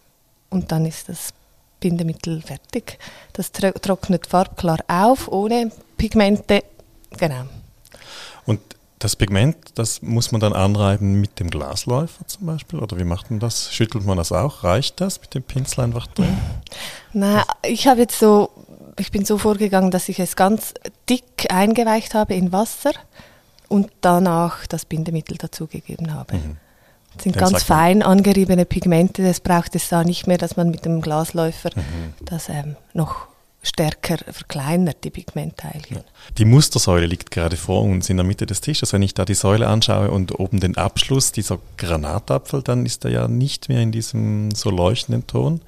und 0.50 0.72
dann 0.72 0.86
ist 0.86 1.10
das 1.10 1.34
Bindemittel 1.79 2.41
fertig. 2.41 3.00
Das 3.34 3.51
trocknet 3.51 4.27
farbklar 4.27 4.79
auf, 4.88 5.27
ohne 5.29 5.72
Pigmente. 5.98 6.63
Genau. 7.17 7.43
Und 8.46 8.60
das 9.00 9.15
Pigment, 9.15 9.56
das 9.75 10.01
muss 10.01 10.34
man 10.34 10.41
dann 10.41 10.51
anreiben 10.51 11.22
mit 11.22 11.39
dem 11.39 11.50
Glasläufer 11.50 12.27
zum 12.27 12.46
Beispiel? 12.46 12.79
Oder 12.79 13.00
wie 13.00 13.06
macht 13.06 13.32
man 13.32 13.39
das? 13.39 13.74
Schüttelt 13.74 14.06
man 14.06 14.18
das 14.18 14.34
auch? 14.34 14.65
Reicht 14.65 15.00
das 15.00 15.22
mit 15.22 15.34
dem 15.34 15.44
Pinsel 15.44 15.86
einfach 15.86 16.06
drin? 16.08 16.38
Na, 17.13 17.46
ich 17.63 17.88
habe 17.88 18.01
jetzt 18.01 18.20
so, 18.20 18.51
ich 18.98 19.12
bin 19.12 19.24
so 19.24 19.38
vorgegangen, 19.38 19.89
dass 19.89 20.10
ich 20.10 20.20
es 20.20 20.36
ganz 20.36 20.74
dick 21.10 21.48
eingeweicht 21.50 22.13
habe 22.13 22.34
in 22.34 22.51
Wasser 22.51 22.91
und 23.70 23.89
danach 24.01 24.68
das 24.68 24.84
Bindemittel 24.84 25.38
dazugegeben 25.38 26.13
habe. 26.13 26.36
Mhm. 26.36 26.58
Das 27.15 27.24
sind 27.24 27.36
Den 27.36 27.39
ganz 27.39 27.63
fein 27.63 28.03
angeriebene 28.03 28.65
Pigmente, 28.65 29.24
das 29.24 29.39
braucht 29.39 29.75
es 29.75 29.88
da 29.88 30.03
nicht 30.03 30.27
mehr, 30.27 30.38
dass 30.38 30.58
man 30.58 30.70
mit 30.70 30.84
dem 30.84 31.01
Glasläufer 31.01 31.70
mhm. 31.74 32.13
das 32.25 32.50
ähm, 32.50 32.75
noch 32.94 33.28
stärker 33.61 34.17
verkleinert, 34.31 35.03
die 35.03 35.09
Pigmentteilchen. 35.09 36.03
Die 36.37 36.45
Mustersäule 36.45 37.05
liegt 37.05 37.31
gerade 37.31 37.57
vor 37.57 37.83
uns 37.83 38.09
in 38.09 38.17
der 38.17 38.25
Mitte 38.25 38.45
des 38.45 38.61
Tisches. 38.61 38.93
Wenn 38.93 39.01
ich 39.01 39.13
da 39.13 39.25
die 39.25 39.33
Säule 39.33 39.67
anschaue 39.67 40.11
und 40.11 40.39
oben 40.39 40.59
den 40.59 40.77
Abschluss, 40.77 41.31
dieser 41.31 41.59
Granatapfel, 41.77 42.61
dann 42.61 42.85
ist 42.85 43.03
er 43.05 43.11
ja 43.11 43.27
nicht 43.27 43.69
mehr 43.69 43.81
in 43.81 43.91
diesem 43.91 44.51
so 44.51 44.69
leuchtenden 44.69 45.27
Ton. 45.27 45.61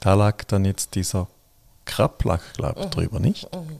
Da 0.00 0.14
lag 0.14 0.44
dann 0.44 0.64
jetzt 0.64 0.94
dieser 0.94 1.28
Krablack, 1.84 2.54
glaube 2.54 2.80
ich, 2.80 2.86
mhm. 2.86 2.90
drüber, 2.90 3.20
nicht? 3.20 3.54
Mhm. 3.54 3.78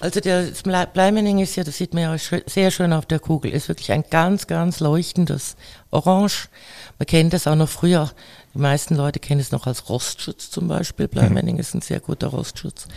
Also 0.00 0.20
der 0.20 0.48
Bleimening 0.92 1.38
ist 1.40 1.56
ja, 1.56 1.64
das 1.64 1.76
sieht 1.76 1.92
man 1.92 2.02
ja 2.02 2.16
sehr 2.46 2.70
schön 2.70 2.92
auf 2.92 3.06
der 3.06 3.18
Kugel, 3.18 3.52
ist 3.52 3.68
wirklich 3.68 3.92
ein 3.92 4.04
ganz, 4.08 4.46
ganz 4.46 4.80
leuchtendes 4.80 5.56
Orange. 5.90 6.48
Man 6.98 7.06
kennt 7.06 7.32
das 7.32 7.46
auch 7.46 7.54
noch 7.54 7.68
früher. 7.68 8.10
Die 8.54 8.58
meisten 8.58 8.96
Leute 8.96 9.20
kennen 9.20 9.40
es 9.40 9.52
noch 9.52 9.66
als 9.66 9.88
Rostschutz 9.88 10.50
zum 10.50 10.68
Beispiel. 10.68 11.06
Bleimening 11.06 11.54
mhm. 11.54 11.60
ist 11.60 11.74
ein 11.74 11.82
sehr 11.82 12.00
guter 12.00 12.28
Rostschutz. 12.28 12.88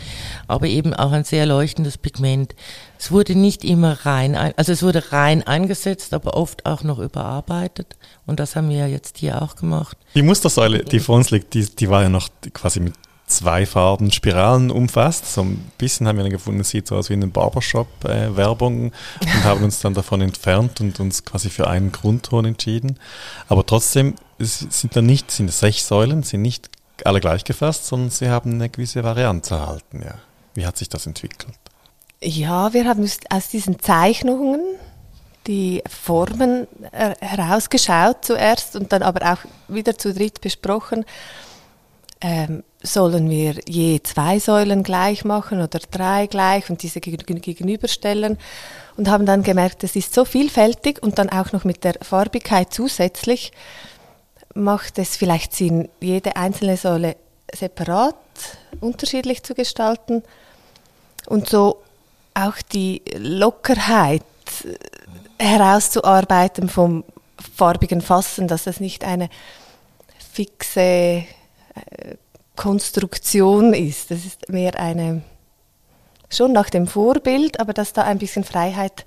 Aber 0.48 0.66
eben 0.66 0.94
auch 0.94 1.12
ein 1.12 1.24
sehr 1.24 1.46
leuchtendes 1.46 1.98
Pigment. 1.98 2.54
Es 2.98 3.12
wurde 3.12 3.34
nicht 3.34 3.64
immer 3.64 4.04
rein, 4.04 4.34
also 4.34 4.72
es 4.72 4.82
wurde 4.82 5.12
rein 5.12 5.46
eingesetzt, 5.46 6.14
aber 6.14 6.34
oft 6.36 6.66
auch 6.66 6.82
noch 6.82 6.98
überarbeitet. 6.98 7.96
Und 8.26 8.40
das 8.40 8.56
haben 8.56 8.70
wir 8.70 8.88
jetzt 8.88 9.18
hier 9.18 9.42
auch 9.42 9.56
gemacht. 9.56 9.96
Die 10.14 10.22
Mustersäule, 10.22 10.84
die 10.84 11.00
vor 11.00 11.16
uns 11.16 11.30
liegt, 11.30 11.54
die, 11.54 11.64
die 11.64 11.88
war 11.90 12.02
ja 12.02 12.08
noch 12.08 12.28
quasi 12.52 12.80
mit 12.80 12.94
zwei 13.26 13.66
Farben 13.66 14.10
Spiralen 14.10 14.70
umfasst. 14.70 15.32
So 15.32 15.42
ein 15.42 15.70
bisschen 15.78 16.06
haben 16.06 16.16
wir 16.16 16.24
dann 16.24 16.32
gefunden, 16.32 16.60
es 16.60 16.70
sieht 16.70 16.86
so 16.86 16.96
aus 16.96 17.08
wie 17.08 17.14
eine 17.14 17.26
Barbershop-Werbung 17.26 18.86
äh, 18.86 19.24
und 19.24 19.44
haben 19.44 19.64
uns 19.64 19.80
dann 19.80 19.94
davon 19.94 20.20
entfernt 20.20 20.80
und 20.80 21.00
uns 21.00 21.24
quasi 21.24 21.50
für 21.50 21.68
einen 21.68 21.92
Grundton 21.92 22.44
entschieden. 22.44 22.98
Aber 23.48 23.64
trotzdem 23.64 24.14
sind 24.38 24.96
dann 24.96 25.06
nicht, 25.06 25.30
sind 25.30 25.50
sechs 25.50 25.86
Säulen, 25.86 26.22
sind 26.22 26.42
nicht 26.42 26.70
alle 27.04 27.20
gleich 27.20 27.44
gefasst, 27.44 27.86
sondern 27.86 28.10
sie 28.10 28.28
haben 28.28 28.54
eine 28.54 28.68
gewisse 28.68 29.02
Varianz 29.02 29.50
erhalten. 29.50 30.02
Ja. 30.04 30.14
Wie 30.54 30.66
hat 30.66 30.76
sich 30.76 30.88
das 30.88 31.06
entwickelt? 31.06 31.54
Ja, 32.22 32.72
wir 32.72 32.86
haben 32.86 33.08
aus 33.30 33.48
diesen 33.48 33.80
Zeichnungen 33.80 34.60
die 35.46 35.82
Formen 35.88 36.66
äh, 36.92 37.14
herausgeschaut 37.20 38.24
zuerst 38.24 38.76
und 38.76 38.92
dann 38.92 39.02
aber 39.02 39.32
auch 39.32 39.38
wieder 39.68 39.98
zu 39.98 40.14
dritt 40.14 40.40
besprochen 40.40 41.04
ähm, 42.22 42.62
sollen 42.84 43.28
wir 43.30 43.56
je 43.66 44.00
zwei 44.02 44.38
Säulen 44.38 44.82
gleich 44.82 45.24
machen 45.24 45.60
oder 45.62 45.78
drei 45.90 46.26
gleich 46.26 46.68
und 46.70 46.82
diese 46.82 47.00
gegenüberstellen 47.00 48.38
und 48.96 49.08
haben 49.08 49.26
dann 49.26 49.42
gemerkt, 49.42 49.82
es 49.84 49.96
ist 49.96 50.14
so 50.14 50.24
vielfältig 50.24 51.02
und 51.02 51.18
dann 51.18 51.30
auch 51.30 51.52
noch 51.52 51.64
mit 51.64 51.82
der 51.82 51.94
Farbigkeit 52.02 52.72
zusätzlich 52.72 53.52
macht 54.54 54.98
es 54.98 55.16
vielleicht 55.16 55.54
Sinn, 55.54 55.88
jede 56.00 56.36
einzelne 56.36 56.76
Säule 56.76 57.16
separat 57.52 58.14
unterschiedlich 58.80 59.42
zu 59.42 59.54
gestalten 59.54 60.22
und 61.26 61.48
so 61.48 61.82
auch 62.34 62.56
die 62.72 63.02
Lockerheit 63.16 64.22
herauszuarbeiten 65.38 66.68
vom 66.68 67.04
farbigen 67.56 68.00
Fassen, 68.00 68.48
dass 68.48 68.64
das 68.64 68.80
nicht 68.80 69.04
eine 69.04 69.28
fixe 70.32 70.80
äh, 70.80 71.24
Konstruktion 72.56 73.74
ist. 73.74 74.10
Das 74.10 74.24
ist 74.24 74.48
mehr 74.48 74.78
eine, 74.78 75.22
schon 76.30 76.52
nach 76.52 76.70
dem 76.70 76.86
Vorbild, 76.86 77.60
aber 77.60 77.72
dass 77.72 77.92
da 77.92 78.02
ein 78.02 78.18
bisschen 78.18 78.44
Freiheit 78.44 79.04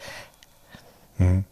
mhm. 1.17 1.45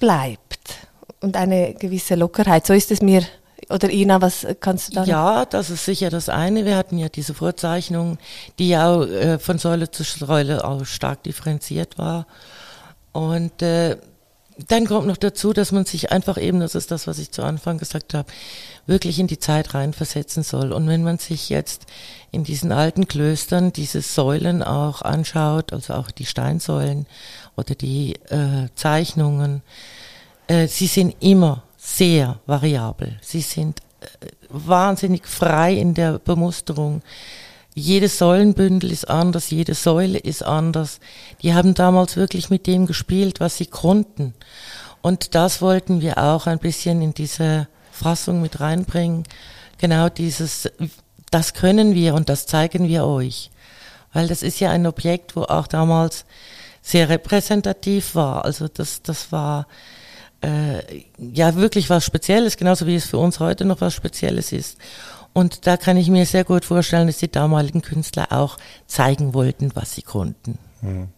bleibt 0.00 0.88
und 1.20 1.36
eine 1.36 1.74
gewisse 1.74 2.14
Lockerheit. 2.14 2.66
So 2.66 2.74
ist 2.74 2.90
es 2.90 3.00
mir. 3.00 3.22
Oder 3.70 3.90
Ina, 3.90 4.20
was 4.20 4.46
kannst 4.60 4.90
du 4.90 4.94
da? 4.96 5.04
Ja, 5.04 5.44
das 5.44 5.70
ist 5.70 5.84
sicher 5.84 6.10
das 6.10 6.28
eine. 6.28 6.64
Wir 6.64 6.76
hatten 6.76 6.98
ja 6.98 7.08
diese 7.08 7.32
Vorzeichnung, 7.32 8.18
die 8.58 8.68
ja 8.68 8.92
auch 8.92 9.06
äh, 9.06 9.38
von 9.38 9.58
Säule 9.58 9.90
zu 9.90 10.02
Säule 10.02 10.64
auch 10.64 10.84
stark 10.84 11.22
differenziert 11.22 11.96
war. 11.96 12.26
Und 13.12 13.62
äh, 13.62 13.96
dann 14.68 14.86
kommt 14.86 15.06
noch 15.06 15.16
dazu, 15.16 15.52
dass 15.52 15.72
man 15.72 15.84
sich 15.84 16.12
einfach 16.12 16.38
eben, 16.38 16.60
das 16.60 16.74
ist 16.74 16.90
das, 16.90 17.06
was 17.06 17.18
ich 17.18 17.30
zu 17.30 17.42
Anfang 17.42 17.78
gesagt 17.78 18.14
habe, 18.14 18.30
wirklich 18.86 19.18
in 19.18 19.26
die 19.26 19.38
Zeit 19.38 19.74
reinversetzen 19.74 20.42
soll. 20.42 20.72
Und 20.72 20.88
wenn 20.88 21.02
man 21.02 21.18
sich 21.18 21.48
jetzt 21.48 21.86
in 22.30 22.44
diesen 22.44 22.72
alten 22.72 23.08
Klöstern 23.08 23.72
diese 23.72 24.02
Säulen 24.02 24.62
auch 24.62 25.02
anschaut, 25.02 25.72
also 25.72 25.94
auch 25.94 26.10
die 26.10 26.26
Steinsäulen 26.26 27.06
oder 27.56 27.74
die 27.74 28.14
äh, 28.30 28.68
Zeichnungen, 28.74 29.62
äh, 30.48 30.66
sie 30.66 30.86
sind 30.86 31.14
immer 31.20 31.62
sehr 31.76 32.38
variabel. 32.46 33.18
Sie 33.22 33.40
sind 33.40 33.80
äh, 34.00 34.26
wahnsinnig 34.48 35.26
frei 35.26 35.74
in 35.74 35.94
der 35.94 36.18
Bemusterung. 36.18 37.02
Jedes 37.74 38.18
Säulenbündel 38.18 38.92
ist 38.92 39.08
anders, 39.08 39.50
jede 39.50 39.74
Säule 39.74 40.18
ist 40.18 40.42
anders. 40.42 41.00
Die 41.42 41.54
haben 41.54 41.74
damals 41.74 42.16
wirklich 42.16 42.50
mit 42.50 42.66
dem 42.66 42.86
gespielt, 42.86 43.40
was 43.40 43.56
sie 43.56 43.66
konnten. 43.66 44.34
Und 45.00 45.34
das 45.34 45.62
wollten 45.62 46.00
wir 46.00 46.18
auch 46.18 46.46
ein 46.46 46.58
bisschen 46.58 47.00
in 47.00 47.14
diese 47.14 47.68
Fassung 47.90 48.42
mit 48.42 48.60
reinbringen. 48.60 49.24
Genau 49.78 50.08
dieses, 50.08 50.70
das 51.30 51.54
können 51.54 51.94
wir 51.94 52.14
und 52.14 52.28
das 52.28 52.46
zeigen 52.46 52.88
wir 52.88 53.06
euch. 53.06 53.50
Weil 54.12 54.28
das 54.28 54.42
ist 54.42 54.60
ja 54.60 54.70
ein 54.70 54.86
Objekt, 54.86 55.34
wo 55.34 55.42
auch 55.42 55.66
damals 55.66 56.26
sehr 56.82 57.08
repräsentativ 57.08 58.14
war. 58.14 58.44
Also 58.44 58.68
das, 58.68 59.02
das 59.02 59.32
war 59.32 59.66
äh, 60.42 61.04
ja 61.18 61.54
wirklich 61.54 61.88
was 61.88 62.04
Spezielles, 62.04 62.56
genauso 62.56 62.86
wie 62.86 62.96
es 62.96 63.06
für 63.06 63.18
uns 63.18 63.40
heute 63.40 63.64
noch 63.64 63.80
was 63.80 63.94
Spezielles 63.94 64.52
ist. 64.52 64.76
Und 65.32 65.66
da 65.66 65.76
kann 65.76 65.96
ich 65.96 66.10
mir 66.10 66.26
sehr 66.26 66.44
gut 66.44 66.64
vorstellen, 66.64 67.06
dass 67.06 67.18
die 67.18 67.30
damaligen 67.30 67.82
Künstler 67.82 68.32
auch 68.32 68.58
zeigen 68.86 69.34
wollten, 69.34 69.70
was 69.74 69.94
sie 69.94 70.02
konnten. 70.02 70.58
Mhm. 70.82 71.08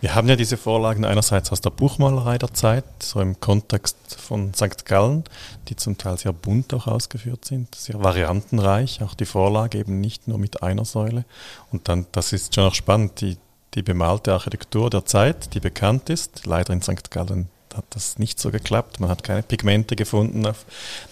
Wir 0.00 0.14
haben 0.14 0.28
ja 0.28 0.34
diese 0.34 0.56
Vorlagen 0.56 1.04
einerseits 1.04 1.52
aus 1.52 1.60
der 1.60 1.70
Buchmalerei 1.70 2.36
der 2.36 2.52
Zeit, 2.52 2.84
so 3.00 3.20
im 3.20 3.38
Kontext 3.38 3.96
von 4.18 4.52
St. 4.54 4.84
Gallen, 4.84 5.24
die 5.68 5.76
zum 5.76 5.96
Teil 5.98 6.18
sehr 6.18 6.32
bunt 6.32 6.74
auch 6.74 6.88
ausgeführt 6.88 7.44
sind, 7.44 7.74
sehr 7.74 8.02
variantenreich, 8.02 9.02
auch 9.02 9.14
die 9.14 9.24
Vorlage 9.24 9.78
eben 9.78 10.00
nicht 10.00 10.26
nur 10.26 10.38
mit 10.38 10.62
einer 10.62 10.84
Säule. 10.84 11.24
Und 11.70 11.88
dann, 11.88 12.06
das 12.10 12.32
ist 12.32 12.54
schon 12.54 12.64
auch 12.64 12.74
spannend, 12.74 13.20
die, 13.20 13.36
die 13.74 13.82
bemalte 13.82 14.32
Architektur 14.32 14.90
der 14.90 15.04
Zeit, 15.04 15.54
die 15.54 15.60
bekannt 15.60 16.10
ist, 16.10 16.44
leider 16.44 16.72
in 16.72 16.82
St. 16.82 17.10
Gallen 17.10 17.48
hat 17.76 17.84
das 17.90 18.18
nicht 18.18 18.40
so 18.40 18.50
geklappt. 18.50 19.00
Man 19.00 19.10
hat 19.10 19.22
keine 19.24 19.42
Pigmente 19.42 19.96
gefunden 19.96 20.46
auf 20.46 20.64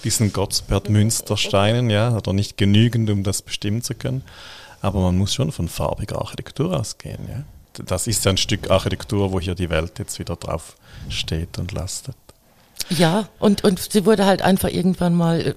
diesen 0.04 0.32
Gottsbert-Münstersteinen, 0.32 1.90
ja, 1.90 2.16
oder 2.16 2.32
nicht 2.32 2.56
genügend, 2.56 3.10
um 3.10 3.22
das 3.22 3.42
bestimmen 3.42 3.82
zu 3.82 3.94
können. 3.94 4.22
Aber 4.80 5.00
man 5.00 5.18
muss 5.18 5.34
schon 5.34 5.52
von 5.52 5.68
farbiger 5.68 6.20
Architektur 6.20 6.78
ausgehen, 6.78 7.28
ja. 7.28 7.44
Das 7.84 8.06
ist 8.06 8.26
ein 8.26 8.36
Stück 8.36 8.70
Architektur, 8.70 9.32
wo 9.32 9.40
hier 9.40 9.54
die 9.54 9.70
Welt 9.70 9.98
jetzt 9.98 10.18
wieder 10.18 10.36
drauf 10.36 10.76
steht 11.08 11.58
und 11.58 11.72
lastet. 11.72 12.16
Ja, 12.88 13.28
und, 13.38 13.62
und 13.62 13.78
sie 13.78 14.04
wurde 14.06 14.26
halt 14.26 14.42
einfach 14.42 14.68
irgendwann 14.68 15.14
mal 15.14 15.40
äh, 15.40 15.54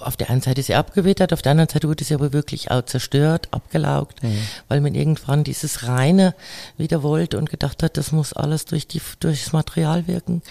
auf 0.00 0.16
der 0.16 0.30
einen 0.30 0.40
Seite 0.40 0.60
ist 0.60 0.66
sie 0.66 0.74
abgewittert, 0.74 1.32
auf 1.32 1.42
der 1.42 1.52
anderen 1.52 1.68
Seite 1.68 1.88
wurde 1.88 2.04
sie 2.04 2.14
aber 2.14 2.32
wirklich 2.32 2.70
auch 2.70 2.82
zerstört, 2.82 3.48
abgelaugt, 3.50 4.22
mhm. 4.22 4.38
weil 4.68 4.80
man 4.80 4.94
irgendwann 4.94 5.44
dieses 5.44 5.86
Reine 5.86 6.34
wieder 6.76 7.02
wollte 7.02 7.38
und 7.38 7.50
gedacht 7.50 7.82
hat, 7.82 7.96
das 7.96 8.12
muss 8.12 8.32
alles 8.32 8.64
durch 8.64 8.86
die, 8.86 9.00
durchs 9.20 9.52
Material 9.52 10.06
wirken. 10.06 10.42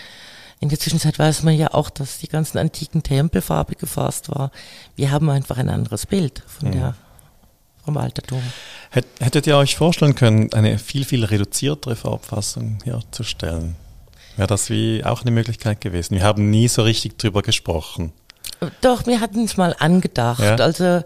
In 0.59 0.69
der 0.69 0.79
Zwischenzeit 0.79 1.19
weiß 1.19 1.43
man 1.43 1.55
ja 1.55 1.73
auch, 1.73 1.89
dass 1.89 2.17
die 2.17 2.27
ganzen 2.27 2.57
antiken 2.57 3.03
Tempel 3.03 3.41
farbig 3.41 3.77
gefasst 3.77 4.29
war. 4.29 4.51
Wir 4.95 5.11
haben 5.11 5.29
einfach 5.29 5.57
ein 5.57 5.69
anderes 5.69 6.05
Bild 6.05 6.43
von 6.47 6.69
mhm. 6.69 6.73
der, 6.73 6.95
vom 7.83 7.97
Altertum. 7.97 8.41
Hättet 9.19 9.47
ihr 9.47 9.57
euch 9.57 9.75
vorstellen 9.75 10.15
können, 10.15 10.53
eine 10.53 10.79
viel, 10.79 11.05
viel 11.05 11.25
reduziertere 11.25 11.95
Farbfassung 11.95 12.79
herzustellen? 12.83 13.75
Wäre 14.37 14.47
das 14.47 14.69
wie 14.69 15.03
auch 15.03 15.21
eine 15.21 15.31
Möglichkeit 15.31 15.81
gewesen? 15.81 16.15
Wir 16.15 16.23
haben 16.23 16.49
nie 16.49 16.67
so 16.67 16.83
richtig 16.83 17.17
drüber 17.17 17.41
gesprochen. 17.41 18.11
Doch, 18.81 19.05
wir 19.05 19.19
hatten 19.21 19.43
es 19.45 19.57
mal 19.57 19.75
angedacht. 19.77 20.41
Ja? 20.41 20.55
Also 20.55 21.03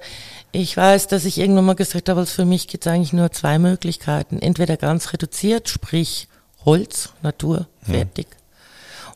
ich 0.52 0.76
weiß, 0.76 1.08
dass 1.08 1.26
ich 1.26 1.38
irgendwann 1.38 1.66
mal 1.66 1.76
gesagt 1.76 2.10
habe, 2.10 2.22
also 2.22 2.34
für 2.34 2.46
mich 2.46 2.68
gibt 2.68 2.86
es 2.86 2.92
eigentlich 2.92 3.14
nur 3.14 3.32
zwei 3.32 3.60
Möglichkeiten. 3.60 4.40
Entweder 4.40 4.78
ganz 4.78 5.14
reduziert, 5.14 5.70
sprich 5.70 6.28
Holz, 6.66 7.10
Natur, 7.22 7.68
fertig. 7.84 8.28
Hm. 8.30 8.38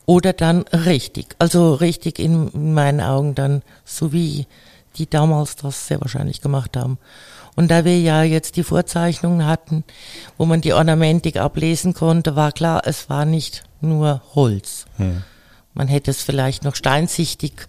Oder 0.06 0.32
dann 0.32 0.62
richtig. 0.72 1.34
Also 1.38 1.74
richtig 1.74 2.18
in 2.18 2.74
meinen 2.74 3.00
Augen 3.00 3.34
dann 3.34 3.62
so 3.84 4.12
wie 4.12 4.46
die 4.96 5.08
damals 5.08 5.56
das 5.56 5.88
sehr 5.88 6.00
wahrscheinlich 6.00 6.40
gemacht 6.40 6.76
haben. 6.76 6.98
Und 7.56 7.70
da 7.70 7.84
wir 7.84 7.98
ja 8.00 8.22
jetzt 8.22 8.56
die 8.56 8.64
Vorzeichnungen 8.64 9.46
hatten, 9.46 9.84
wo 10.36 10.44
man 10.44 10.60
die 10.60 10.72
Ornamentik 10.72 11.36
ablesen 11.36 11.94
konnte, 11.94 12.36
war 12.36 12.52
klar, 12.52 12.82
es 12.84 13.08
war 13.08 13.24
nicht 13.24 13.64
nur 13.80 14.22
Holz. 14.34 14.86
Hm. 14.96 15.22
Man 15.72 15.88
hätte 15.88 16.10
es 16.10 16.22
vielleicht 16.22 16.64
noch 16.64 16.76
steinsichtig 16.76 17.66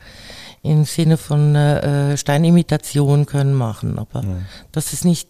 im 0.65 0.85
Sinne 0.85 1.17
von 1.17 1.55
äh, 1.55 2.17
Steinimitation 2.17 3.25
können 3.25 3.53
machen, 3.53 3.99
aber 3.99 4.23
hm. 4.23 4.45
das 4.71 4.93
ist 4.93 5.05
nicht, 5.05 5.29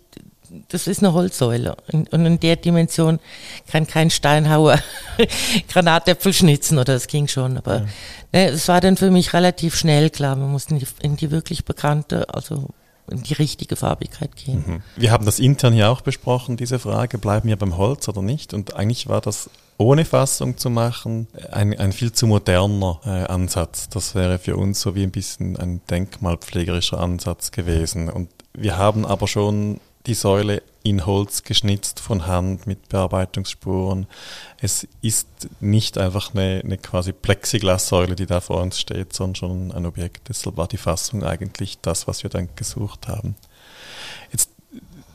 das 0.69 0.87
ist 0.87 0.99
eine 1.03 1.13
Holzsäule. 1.13 1.75
Und 1.91 2.11
in 2.11 2.39
der 2.39 2.55
Dimension 2.55 3.19
kann 3.69 3.87
kein 3.87 4.09
Steinhauer 4.09 4.79
Granatäpfel 5.69 6.33
schnitzen 6.33 6.77
oder 6.77 6.93
das 6.93 7.07
ging 7.07 7.27
schon, 7.27 7.57
aber 7.57 7.79
hm. 7.79 7.87
ne, 8.33 8.45
es 8.47 8.67
war 8.67 8.81
dann 8.81 8.97
für 8.97 9.11
mich 9.11 9.33
relativ 9.33 9.75
schnell 9.75 10.09
klar, 10.09 10.35
man 10.35 10.51
muss 10.51 10.65
in 10.67 10.79
die, 10.79 10.87
in 11.01 11.17
die 11.17 11.31
wirklich 11.31 11.65
bekannte, 11.65 12.33
also 12.33 12.69
in 13.09 13.23
die 13.23 13.33
richtige 13.33 13.75
Farbigkeit 13.75 14.35
gehen. 14.35 14.63
Mhm. 14.65 14.83
Wir 14.95 15.11
haben 15.11 15.25
das 15.25 15.39
intern 15.39 15.73
hier 15.73 15.89
auch 15.89 16.01
besprochen, 16.01 16.57
diese 16.57 16.79
Frage, 16.79 17.17
bleiben 17.17 17.49
wir 17.49 17.55
beim 17.55 17.77
Holz 17.77 18.07
oder 18.07 18.21
nicht? 18.21 18.53
Und 18.53 18.75
eigentlich 18.75 19.07
war 19.07 19.21
das 19.21 19.49
ohne 19.77 20.05
Fassung 20.05 20.57
zu 20.57 20.69
machen 20.69 21.27
ein, 21.51 21.77
ein 21.77 21.91
viel 21.91 22.11
zu 22.11 22.27
moderner 22.27 23.01
äh, 23.05 23.09
Ansatz. 23.09 23.89
Das 23.89 24.15
wäre 24.15 24.39
für 24.39 24.55
uns 24.55 24.81
so 24.81 24.95
wie 24.95 25.03
ein 25.03 25.11
bisschen 25.11 25.57
ein 25.57 25.81
denkmalpflegerischer 25.89 26.99
Ansatz 26.99 27.51
gewesen. 27.51 28.09
Und 28.09 28.29
wir 28.53 28.77
haben 28.77 29.05
aber 29.05 29.27
schon 29.27 29.79
die 30.05 30.13
Säule 30.13 30.61
in 30.85 31.07
Holz 31.07 31.41
geschnitzt 31.41 31.99
von 31.99 32.27
Hand 32.27 32.67
mit 32.67 32.89
Bearbeitungsspuren. 32.89 34.05
Es 34.61 34.87
ist 35.01 35.27
nicht 35.59 35.97
einfach 35.97 36.35
eine, 36.35 36.61
eine 36.63 36.77
quasi 36.77 37.11
Plexiglassäule, 37.11 38.15
die 38.15 38.27
da 38.27 38.39
vor 38.39 38.61
uns 38.61 38.79
steht, 38.79 39.11
sondern 39.11 39.35
schon 39.35 39.71
ein 39.71 39.87
Objekt. 39.87 40.29
Deshalb 40.29 40.57
war 40.57 40.67
die 40.67 40.77
Fassung 40.77 41.23
eigentlich 41.23 41.79
das, 41.81 42.07
was 42.07 42.21
wir 42.21 42.29
dann 42.29 42.49
gesucht 42.55 43.07
haben. 43.07 43.35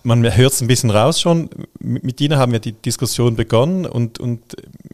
Man 0.02 0.24
hört 0.24 0.52
es 0.52 0.60
ein 0.62 0.66
bisschen 0.66 0.90
raus 0.90 1.20
schon. 1.20 1.50
Mit 1.78 2.20
Dina 2.20 2.38
haben 2.38 2.52
wir 2.52 2.58
die 2.58 2.72
Diskussion 2.72 3.36
begonnen 3.36 3.84
und, 3.84 4.18
und 4.18 4.40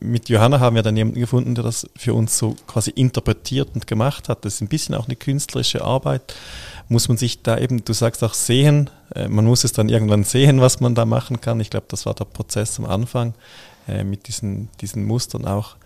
mit 0.00 0.28
Johanna 0.28 0.58
haben 0.58 0.74
wir 0.74 0.82
dann 0.82 0.96
jemanden 0.96 1.20
gefunden, 1.20 1.54
der 1.54 1.64
das 1.64 1.88
für 1.96 2.14
uns 2.14 2.36
so 2.36 2.56
quasi 2.66 2.90
interpretiert 2.90 3.70
und 3.74 3.86
gemacht 3.86 4.28
hat. 4.28 4.44
Das 4.44 4.54
ist 4.54 4.60
ein 4.62 4.68
bisschen 4.68 4.94
auch 4.94 5.06
eine 5.06 5.16
künstlerische 5.16 5.84
Arbeit 5.84 6.34
muss 6.88 7.08
man 7.08 7.16
sich 7.16 7.42
da 7.42 7.58
eben, 7.58 7.84
du 7.84 7.92
sagst 7.92 8.22
auch 8.22 8.34
sehen, 8.34 8.90
äh, 9.14 9.28
man 9.28 9.44
muss 9.44 9.64
es 9.64 9.72
dann 9.72 9.88
irgendwann 9.88 10.24
sehen, 10.24 10.60
was 10.60 10.80
man 10.80 10.94
da 10.94 11.04
machen 11.04 11.40
kann. 11.40 11.60
Ich 11.60 11.70
glaube, 11.70 11.86
das 11.88 12.06
war 12.06 12.14
der 12.14 12.24
Prozess 12.24 12.78
am 12.78 12.84
Anfang 12.84 13.34
äh, 13.88 14.04
mit 14.04 14.28
diesen, 14.28 14.68
diesen 14.80 15.04
Mustern 15.04 15.46
auch. 15.46 15.76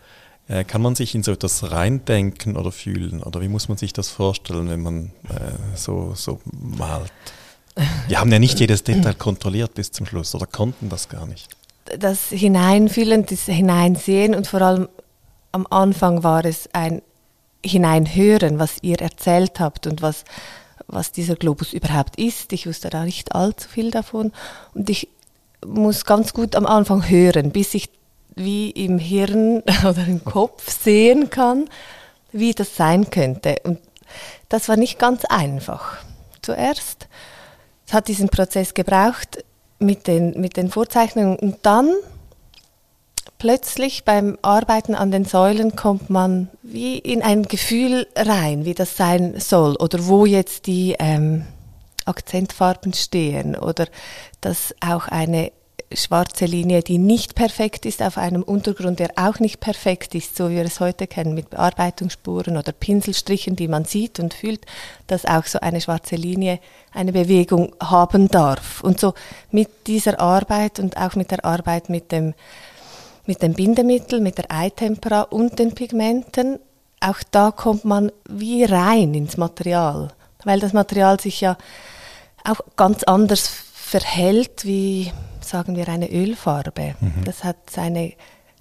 Äh, 0.48 0.64
kann 0.64 0.82
man 0.82 0.94
sich 0.94 1.14
in 1.14 1.22
so 1.22 1.32
etwas 1.32 1.70
reindenken 1.70 2.56
oder 2.56 2.72
fühlen? 2.72 3.22
Oder 3.22 3.40
wie 3.40 3.48
muss 3.48 3.68
man 3.68 3.78
sich 3.78 3.92
das 3.92 4.08
vorstellen, 4.08 4.68
wenn 4.68 4.82
man 4.82 5.12
so, 5.74 6.12
so 6.14 6.40
malt? 6.52 7.12
Wir 8.08 8.20
haben 8.20 8.32
ja 8.32 8.38
nicht 8.38 8.58
jedes 8.60 8.82
Detail 8.84 9.14
kontrolliert 9.14 9.74
bis 9.74 9.92
zum 9.92 10.06
Schluss 10.06 10.34
oder 10.34 10.46
konnten 10.46 10.88
das 10.88 11.08
gar 11.08 11.26
nicht. 11.26 11.48
Das 11.98 12.28
Hineinfühlen, 12.28 13.26
das 13.26 13.44
Hineinsehen 13.44 14.34
und 14.34 14.46
vor 14.46 14.62
allem 14.62 14.88
am 15.52 15.66
Anfang 15.70 16.22
war 16.22 16.44
es 16.44 16.68
ein 16.72 17.02
Hineinhören, 17.64 18.58
was 18.58 18.78
ihr 18.82 19.00
erzählt 19.00 19.60
habt 19.60 19.86
und 19.86 20.02
was, 20.02 20.24
was 20.86 21.12
dieser 21.12 21.36
Globus 21.36 21.72
überhaupt 21.72 22.18
ist. 22.18 22.52
Ich 22.52 22.66
wusste 22.66 22.90
da 22.90 23.04
nicht 23.04 23.34
allzu 23.34 23.68
viel 23.68 23.90
davon. 23.90 24.32
Und 24.74 24.88
ich 24.88 25.08
muss 25.66 26.04
ganz 26.04 26.32
gut 26.32 26.56
am 26.56 26.66
Anfang 26.66 27.08
hören, 27.08 27.50
bis 27.50 27.74
ich 27.74 27.90
wie 28.34 28.70
im 28.70 28.98
Hirn 28.98 29.62
oder 29.84 30.06
im 30.06 30.24
Kopf 30.24 30.70
sehen 30.70 31.30
kann, 31.30 31.68
wie 32.32 32.54
das 32.54 32.76
sein 32.76 33.10
könnte. 33.10 33.56
Und 33.64 33.78
das 34.48 34.68
war 34.68 34.76
nicht 34.76 34.98
ganz 34.98 35.24
einfach. 35.24 35.98
Zuerst. 36.42 37.08
Es 37.90 37.94
hat 37.94 38.06
diesen 38.06 38.28
Prozess 38.28 38.72
gebraucht 38.72 39.44
mit 39.80 40.06
den, 40.06 40.40
mit 40.40 40.56
den 40.56 40.70
Vorzeichnungen. 40.70 41.36
Und 41.36 41.56
dann 41.62 41.92
plötzlich 43.36 44.04
beim 44.04 44.38
Arbeiten 44.42 44.94
an 44.94 45.10
den 45.10 45.24
Säulen 45.24 45.74
kommt 45.74 46.08
man 46.08 46.48
wie 46.62 46.98
in 46.98 47.20
ein 47.20 47.42
Gefühl 47.42 48.06
rein, 48.14 48.64
wie 48.64 48.74
das 48.74 48.96
sein 48.96 49.40
soll 49.40 49.74
oder 49.74 50.06
wo 50.06 50.24
jetzt 50.24 50.68
die 50.68 50.94
ähm, 51.00 51.46
Akzentfarben 52.04 52.92
stehen 52.92 53.56
oder 53.56 53.88
dass 54.40 54.72
auch 54.80 55.08
eine 55.08 55.50
schwarze 55.92 56.44
Linie, 56.44 56.82
die 56.82 56.98
nicht 56.98 57.34
perfekt 57.34 57.84
ist, 57.84 58.02
auf 58.02 58.16
einem 58.16 58.42
Untergrund, 58.42 59.00
der 59.00 59.10
auch 59.16 59.40
nicht 59.40 59.60
perfekt 59.60 60.14
ist, 60.14 60.36
so 60.36 60.48
wie 60.48 60.56
wir 60.56 60.64
es 60.64 60.78
heute 60.78 61.06
kennen, 61.06 61.34
mit 61.34 61.50
Bearbeitungsspuren 61.50 62.56
oder 62.56 62.72
Pinselstrichen, 62.72 63.56
die 63.56 63.68
man 63.68 63.84
sieht 63.84 64.20
und 64.20 64.34
fühlt, 64.34 64.66
dass 65.08 65.24
auch 65.24 65.46
so 65.46 65.60
eine 65.60 65.80
schwarze 65.80 66.16
Linie 66.16 66.60
eine 66.92 67.12
Bewegung 67.12 67.74
haben 67.82 68.28
darf. 68.28 68.82
Und 68.82 69.00
so 69.00 69.14
mit 69.50 69.88
dieser 69.88 70.20
Arbeit 70.20 70.78
und 70.78 70.96
auch 70.96 71.16
mit 71.16 71.30
der 71.30 71.44
Arbeit 71.44 71.88
mit 71.88 72.12
dem 72.12 72.34
mit 73.26 73.42
dem 73.42 73.54
Bindemittel, 73.54 74.20
mit 74.20 74.38
der 74.38 74.50
Eitempera 74.50 75.22
und 75.22 75.58
den 75.58 75.72
Pigmenten. 75.72 76.58
Auch 77.00 77.22
da 77.30 77.52
kommt 77.52 77.84
man 77.84 78.10
wie 78.28 78.64
rein 78.64 79.14
ins 79.14 79.36
Material, 79.36 80.12
weil 80.44 80.58
das 80.58 80.72
Material 80.72 81.20
sich 81.20 81.40
ja 81.40 81.56
auch 82.44 82.60
ganz 82.76 83.04
anders 83.04 83.48
verhält 83.72 84.64
wie, 84.64 85.12
sagen 85.44 85.76
wir, 85.76 85.88
eine 85.88 86.10
Ölfarbe. 86.10 86.94
Mhm. 87.00 87.24
Das 87.24 87.44
hat 87.44 87.56
seine 87.70 88.12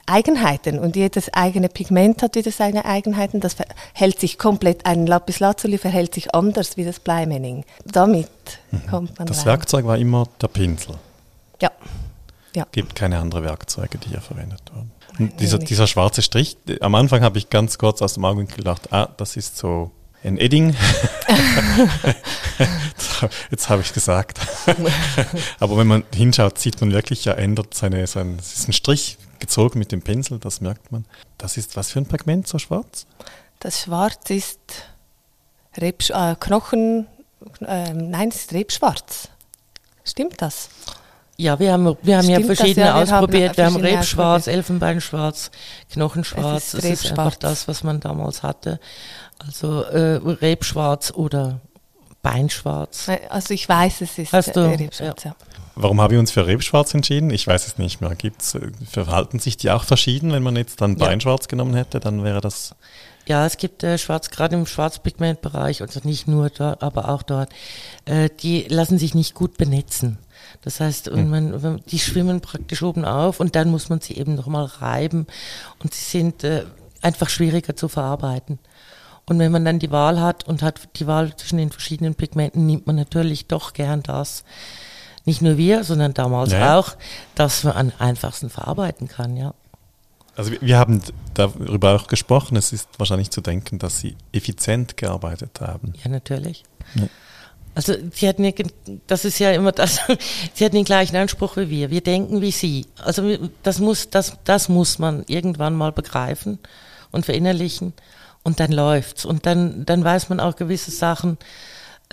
Eigenheiten 0.05 0.79
und 0.79 0.95
jedes 0.95 1.31
eigene 1.33 1.69
Pigment 1.69 2.23
hat 2.23 2.35
wieder 2.35 2.51
seine 2.51 2.85
Eigenheiten. 2.85 3.39
Das 3.39 3.53
verhält 3.53 4.19
sich 4.19 4.37
komplett, 4.37 4.85
ein 4.85 5.05
Lapislazuli 5.05 5.77
verhält 5.77 6.15
sich 6.15 6.33
anders 6.33 6.77
wie 6.77 6.85
das 6.85 6.99
Bleimenning. 6.99 7.63
Damit 7.85 8.27
mhm. 8.71 8.87
kommt 8.87 9.19
man 9.19 9.27
Das 9.27 9.39
rein. 9.39 9.45
Werkzeug 9.45 9.85
war 9.85 9.97
immer 9.97 10.27
der 10.41 10.47
Pinsel. 10.47 10.95
Ja. 11.61 11.71
Ja. 12.55 12.65
gibt 12.71 12.95
keine 12.95 13.19
anderen 13.19 13.43
Werkzeuge, 13.43 13.99
die 13.99 14.09
hier 14.09 14.21
verwendet 14.21 14.63
wurden. 14.73 14.91
dieser, 15.39 15.59
dieser 15.59 15.85
schwarze 15.85 16.23
Strich, 16.23 16.57
am 16.81 16.95
Anfang 16.95 17.21
habe 17.21 17.37
ich 17.37 17.51
ganz 17.51 17.77
kurz 17.77 18.01
aus 18.01 18.15
dem 18.15 18.25
Augenwinkel 18.25 18.57
gedacht, 18.57 18.91
ah, 18.91 19.07
das 19.17 19.37
ist 19.37 19.57
so 19.57 19.91
ein 20.23 20.38
Edding. 20.38 20.75
Jetzt 23.51 23.69
habe 23.69 23.82
ich 23.82 23.93
gesagt. 23.93 24.39
Aber 25.60 25.77
wenn 25.77 25.88
man 25.88 26.03
hinschaut, 26.13 26.58
sieht 26.58 26.82
man 26.82 26.91
wirklich, 26.91 27.25
er 27.27 27.38
ändert 27.38 27.73
seine, 27.73 28.05
sein, 28.08 28.38
es 28.39 28.53
ist 28.53 28.67
ein 28.67 28.73
Strich 28.73 29.17
gezogen 29.39 29.79
mit 29.79 29.91
dem 29.91 30.01
Pinsel, 30.01 30.39
das 30.39 30.62
merkt 30.62 30.91
man. 30.91 31.05
Das 31.38 31.58
ist 31.58 31.75
was 31.75 31.91
für 31.91 31.99
ein 31.99 32.05
Pigment, 32.05 32.47
so 32.47 32.60
schwarz? 32.60 33.05
Das 33.60 33.82
Schwarz 33.82 34.29
ist 34.29 34.60
Rebsch 35.77 36.10
äh, 36.12 36.36
Knochen, 36.39 37.08
äh, 37.62 37.93
nein, 37.93 38.29
es 38.29 38.38
ist 38.38 38.53
Rebschwarz. 38.53 39.29
Stimmt 40.03 40.41
das? 40.41 40.69
Ja, 41.38 41.58
wir 41.58 41.71
haben, 41.71 41.95
wir 42.01 42.17
haben 42.17 42.29
ja 42.29 42.41
verschiedene 42.41 42.88
ja, 42.88 42.95
wir 42.95 43.03
ausprobiert. 43.03 43.58
Haben 43.58 43.82
wir 43.82 43.91
haben 43.91 43.97
Rebschwarz, 43.97 44.47
Elfenbeinschwarz, 44.47 45.51
Knochenschwarz. 45.89 46.73
Es 46.73 46.84
ist, 46.84 46.84
das 46.84 46.91
ist 46.91 47.12
einfach 47.12 47.36
das, 47.36 47.67
was 47.69 47.82
man 47.84 48.01
damals 48.01 48.43
hatte. 48.43 48.82
Also 49.39 49.84
äh, 49.84 50.15
Rebschwarz 50.17 51.12
oder 51.12 51.62
Beinschwarz. 52.21 53.10
Also 53.30 53.54
ich 53.54 53.67
weiß, 53.67 54.02
es 54.02 54.17
ist 54.17 54.34
Hast 54.34 54.56
du, 54.56 54.69
Rebschwarz, 54.69 55.23
ja. 55.23 55.32
ja. 55.32 55.36
Warum 55.75 56.02
habe 56.02 56.15
ich 56.15 56.19
uns 56.19 56.32
für 56.32 56.45
Rebschwarz 56.45 56.93
entschieden? 56.93 57.30
Ich 57.30 57.47
weiß 57.47 57.65
es 57.65 57.78
nicht 57.78 58.02
mehr. 58.02 58.13
Gibt's, 58.13 58.54
äh, 58.56 58.71
verhalten 58.86 59.39
sich 59.39 59.56
die 59.56 59.71
auch 59.71 59.86
verschieden? 59.86 60.34
Wenn 60.34 60.43
man 60.43 60.58
jetzt 60.58 60.82
dann 60.82 60.97
Beinschwarz 60.97 61.47
genommen 61.47 61.73
hätte, 61.73 62.02
dann 62.02 62.23
wäre 62.23 62.41
das... 62.41 62.75
Ja, 63.28 63.45
es 63.45 63.58
gibt 63.58 63.84
äh, 63.84 63.97
Schwarz, 63.97 64.30
gerade 64.30 64.56
im 64.56 64.65
Schwarzpigmentbereich, 64.65 65.82
also 65.82 66.02
nicht 66.04 66.28
nur 66.28 66.49
dort, 66.49 66.82
aber 66.82 67.10
auch 67.10 67.21
dort, 67.21 67.49
äh, 68.06 68.30
die 68.41 68.63
lassen 68.63 68.97
sich 68.97 69.13
nicht 69.13 69.36
gut 69.36 69.58
benetzen. 69.58 70.17
Das 70.63 70.80
heißt, 70.80 71.08
und 71.08 71.30
man, 71.30 71.82
die 71.86 71.99
schwimmen 71.99 72.41
praktisch 72.41 72.82
oben 72.82 73.06
auf 73.06 73.39
und 73.39 73.56
dann 73.56 73.69
muss 73.69 73.88
man 73.88 74.02
sie 74.02 74.17
eben 74.17 74.36
nochmal 74.36 74.65
reiben 74.65 75.28
und 75.82 75.93
sie 75.93 76.04
sind 76.04 76.43
äh, 76.43 76.65
einfach 77.02 77.30
schwieriger 77.30 77.75
zu 77.75 77.88
verarbeiten. 77.88 78.60
Und 79.29 79.37
wenn 79.37 79.51
man 79.51 79.63
dann 79.63 79.77
die 79.77 79.91
Wahl 79.91 80.19
hat 80.19 80.47
und 80.47 80.63
hat 80.63 80.89
die 80.95 81.05
Wahl 81.05 81.35
zwischen 81.35 81.57
den 81.57 81.71
verschiedenen 81.71 82.15
Pigmenten, 82.15 82.65
nimmt 82.65 82.87
man 82.87 82.95
natürlich 82.95 83.45
doch 83.45 83.73
gern 83.73 84.01
das, 84.01 84.43
nicht 85.23 85.43
nur 85.43 85.55
wir, 85.55 85.83
sondern 85.83 86.15
damals 86.15 86.51
ja. 86.51 86.77
auch, 86.77 86.95
das 87.35 87.63
man 87.63 87.75
am 87.75 87.91
einfachsten 87.99 88.49
verarbeiten 88.49 89.07
kann, 89.07 89.37
ja. 89.37 89.53
Also 90.35 90.51
wir 90.61 90.77
haben 90.77 91.01
darüber 91.33 91.95
auch 91.95 92.07
gesprochen, 92.07 92.55
es 92.55 92.73
ist 92.73 92.87
wahrscheinlich 92.97 93.29
zu 93.29 93.41
denken, 93.41 93.77
dass 93.77 93.99
Sie 93.99 94.15
effizient 94.31 94.97
gearbeitet 94.97 95.59
haben. 95.61 95.93
Ja, 96.03 96.09
natürlich. 96.09 96.63
Ja. 96.95 97.03
Also 97.75 97.93
sie 98.11 98.27
hatten, 98.27 98.51
das 99.07 99.25
ist 99.25 99.39
ja 99.39 99.51
immer 99.51 99.71
das, 99.71 99.99
sie 100.53 100.65
hatten 100.65 100.75
den 100.75 100.85
gleichen 100.85 101.15
Anspruch 101.15 101.55
wie 101.55 101.69
wir. 101.69 101.91
Wir 101.91 102.01
denken 102.01 102.41
wie 102.41 102.51
sie. 102.51 102.87
Also 102.97 103.37
das 103.63 103.79
muss, 103.79 104.09
das, 104.09 104.37
das 104.43 104.69
muss 104.69 104.97
man 104.97 105.23
irgendwann 105.27 105.75
mal 105.75 105.91
begreifen 105.91 106.59
und 107.11 107.25
verinnerlichen 107.25 107.93
und 108.43 108.60
dann 108.60 108.71
läuft's. 108.71 109.25
Und 109.25 109.45
dann, 109.45 109.86
dann 109.86 110.04
weiß 110.04 110.30
man 110.30 110.39
auch 110.39 110.56
gewisse 110.56 110.91
Sachen. 110.91 111.38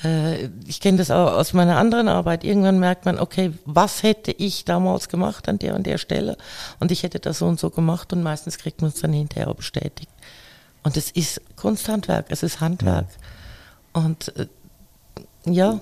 Äh, 0.02 0.46
ich 0.66 0.80
kenne 0.80 0.98
das 0.98 1.10
auch 1.10 1.32
aus 1.32 1.52
meiner 1.52 1.76
anderen 1.78 2.08
Arbeit. 2.08 2.44
Irgendwann 2.44 2.78
merkt 2.78 3.04
man, 3.04 3.18
okay, 3.18 3.52
was 3.64 4.02
hätte 4.02 4.32
ich 4.32 4.64
damals 4.64 5.08
gemacht 5.08 5.48
an 5.48 5.58
der 5.58 5.74
und 5.74 5.86
der 5.86 5.98
Stelle? 5.98 6.36
Und 6.80 6.90
ich 6.90 7.02
hätte 7.02 7.20
das 7.20 7.38
so 7.38 7.46
und 7.46 7.60
so 7.60 7.70
gemacht 7.70 8.12
und 8.12 8.22
meistens 8.22 8.58
kriegt 8.58 8.82
man 8.82 8.90
es 8.90 9.00
dann 9.00 9.12
hinterher 9.12 9.48
auch 9.48 9.56
bestätigt. 9.56 10.10
Und 10.82 10.96
es 10.96 11.10
ist 11.10 11.40
Kunsthandwerk, 11.56 12.26
es 12.28 12.42
ist 12.42 12.60
Handwerk. 12.60 13.06
Ja. 13.94 14.02
Und 14.02 14.36
äh, 14.36 14.46
ja, 15.46 15.80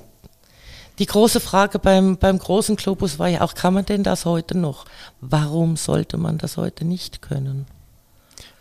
die 0.98 1.06
große 1.06 1.40
Frage 1.40 1.78
beim, 1.78 2.16
beim 2.18 2.38
großen 2.38 2.76
Globus 2.76 3.18
war 3.18 3.28
ja 3.28 3.40
auch, 3.40 3.54
kann 3.54 3.74
man 3.74 3.84
denn 3.84 4.04
das 4.04 4.24
heute 4.24 4.56
noch? 4.56 4.84
Warum 5.20 5.76
sollte 5.76 6.16
man 6.16 6.38
das 6.38 6.56
heute 6.56 6.84
nicht 6.84 7.20
können? 7.20 7.66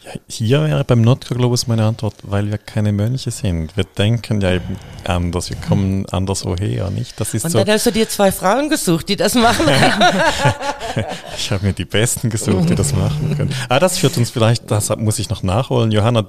Ja, 0.03 0.11
hier 0.27 0.63
wäre 0.63 0.83
beim 0.83 1.01
Notco-Globus 1.01 1.67
meine 1.67 1.85
Antwort, 1.85 2.15
weil 2.23 2.49
wir 2.49 2.57
keine 2.57 2.91
Mönche 2.91 3.31
sind. 3.31 3.75
Wir 3.77 3.85
denken 3.85 4.41
ja 4.41 4.53
eben 4.53 4.75
anders, 5.05 5.49
wir 5.49 5.57
kommen 5.57 6.05
anders 6.11 6.43
woher, 6.45 6.89
nicht? 6.89 7.19
Das 7.19 7.33
ist 7.33 7.45
Und 7.45 7.51
so 7.51 7.59
dann 7.59 7.69
hast 7.69 7.85
du 7.85 7.91
dir 7.91 8.09
zwei 8.09 8.31
Frauen 8.31 8.69
gesucht, 8.69 9.07
die 9.07 9.15
das 9.15 9.35
machen. 9.35 9.65
ich 11.37 11.51
habe 11.51 11.65
mir 11.65 11.73
die 11.73 11.85
Besten 11.85 12.29
gesucht, 12.29 12.69
die 12.69 12.75
das 12.75 12.93
machen 12.93 13.35
können. 13.37 13.55
Ah, 13.69 13.79
das 13.79 13.97
führt 13.97 14.17
uns 14.17 14.29
vielleicht, 14.29 14.69
das 14.69 14.93
muss 14.97 15.19
ich 15.19 15.29
noch 15.29 15.41
nachholen. 15.41 15.91
Johanna, 15.91 16.25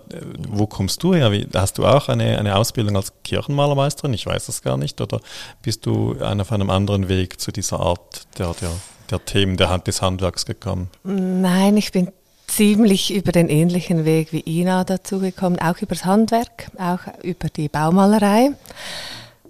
wo 0.49 0.67
kommst 0.67 1.03
du 1.03 1.15
her? 1.15 1.33
Wie, 1.33 1.49
hast 1.53 1.79
du 1.79 1.87
auch 1.87 2.09
eine, 2.09 2.39
eine 2.39 2.57
Ausbildung 2.57 2.97
als 2.97 3.13
Kirchenmalermeisterin? 3.25 4.15
Ich 4.15 4.27
weiß 4.27 4.47
das 4.47 4.63
gar 4.63 4.77
nicht. 4.77 5.01
Oder 5.01 5.21
bist 5.63 5.85
du 5.87 6.17
auf 6.21 6.53
einem 6.53 6.71
anderen 6.71 7.09
Weg 7.09 7.41
zu 7.41 7.51
dieser 7.51 7.81
Art 7.81 8.27
der, 8.39 8.55
der, 8.61 8.71
der 9.11 9.25
Themen 9.25 9.57
der 9.57 9.71
Hand 9.71 9.89
des 9.89 10.01
Handwerks 10.01 10.47
gekommen? 10.47 10.91
Nein, 11.03 11.77
ich 11.77 11.91
bin 11.91 12.11
ziemlich 12.47 13.15
über 13.15 13.33
den 13.33 13.49
ähnlichen 13.49 14.05
Weg 14.05 14.33
wie 14.33 14.43
Ina 14.47 14.85
dazugekommen, 14.85 15.59
auch 15.61 15.79
übers 15.79 16.05
Handwerk, 16.05 16.69
auch 16.79 17.01
über 17.23 17.49
die 17.49 17.69
Baumalerei. 17.69 18.51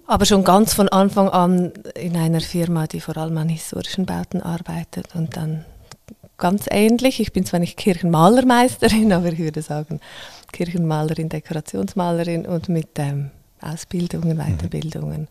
Aber 0.07 0.25
schon 0.25 0.43
ganz 0.43 0.73
von 0.73 0.87
Anfang 0.89 1.29
an 1.29 1.71
in 1.95 2.15
einer 2.15 2.41
Firma, 2.41 2.87
die 2.87 3.01
vor 3.01 3.17
allem 3.17 3.37
an 3.37 3.49
historischen 3.49 4.05
Bauten 4.05 4.41
arbeitet 4.41 5.15
und 5.15 5.35
dann 5.35 5.65
ganz 6.37 6.65
ähnlich. 6.69 7.19
Ich 7.19 7.33
bin 7.33 7.45
zwar 7.45 7.59
nicht 7.59 7.77
Kirchenmalermeisterin, 7.77 9.11
aber 9.13 9.27
ich 9.27 9.39
würde 9.39 9.61
sagen 9.61 9.99
Kirchenmalerin, 10.51 11.29
Dekorationsmalerin 11.29 12.45
und 12.45 12.69
mit 12.69 12.89
ähm, 12.97 13.31
Ausbildungen, 13.61 14.37
mhm. 14.37 14.43
Weiterbildungen. 14.43 15.21
Mhm. 15.21 15.27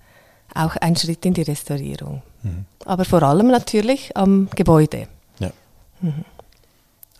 Auch 0.54 0.76
ein 0.76 0.96
Schritt 0.96 1.24
in 1.24 1.34
die 1.34 1.42
Restaurierung. 1.42 2.22
Mhm. 2.42 2.66
Aber 2.84 3.04
vor 3.04 3.22
allem 3.22 3.48
natürlich 3.48 4.16
am 4.16 4.48
Gebäude. 4.54 5.08
Ja. 5.38 5.50
Mhm. 6.00 6.24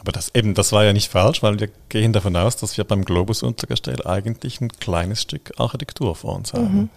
Aber 0.05 0.13
das 0.13 0.35
eben, 0.35 0.53
das 0.53 0.71
war 0.73 0.85
ja 0.85 0.93
nicht 0.93 1.11
falsch, 1.11 1.43
weil 1.43 1.59
wir 1.59 1.71
gehen 1.89 2.13
davon 2.13 2.37
aus, 2.37 2.57
dass 2.57 2.77
wir 2.77 2.85
beim 2.85 3.07
Globus 3.07 3.43
Untergestell 3.43 4.07
eigentlich 4.07 4.61
ein 4.61 4.69
kleines 4.69 5.23
Stück 5.23 5.55
Architektur 5.57 6.15
vor 6.15 6.37
uns 6.37 6.53
haben. 6.53 6.91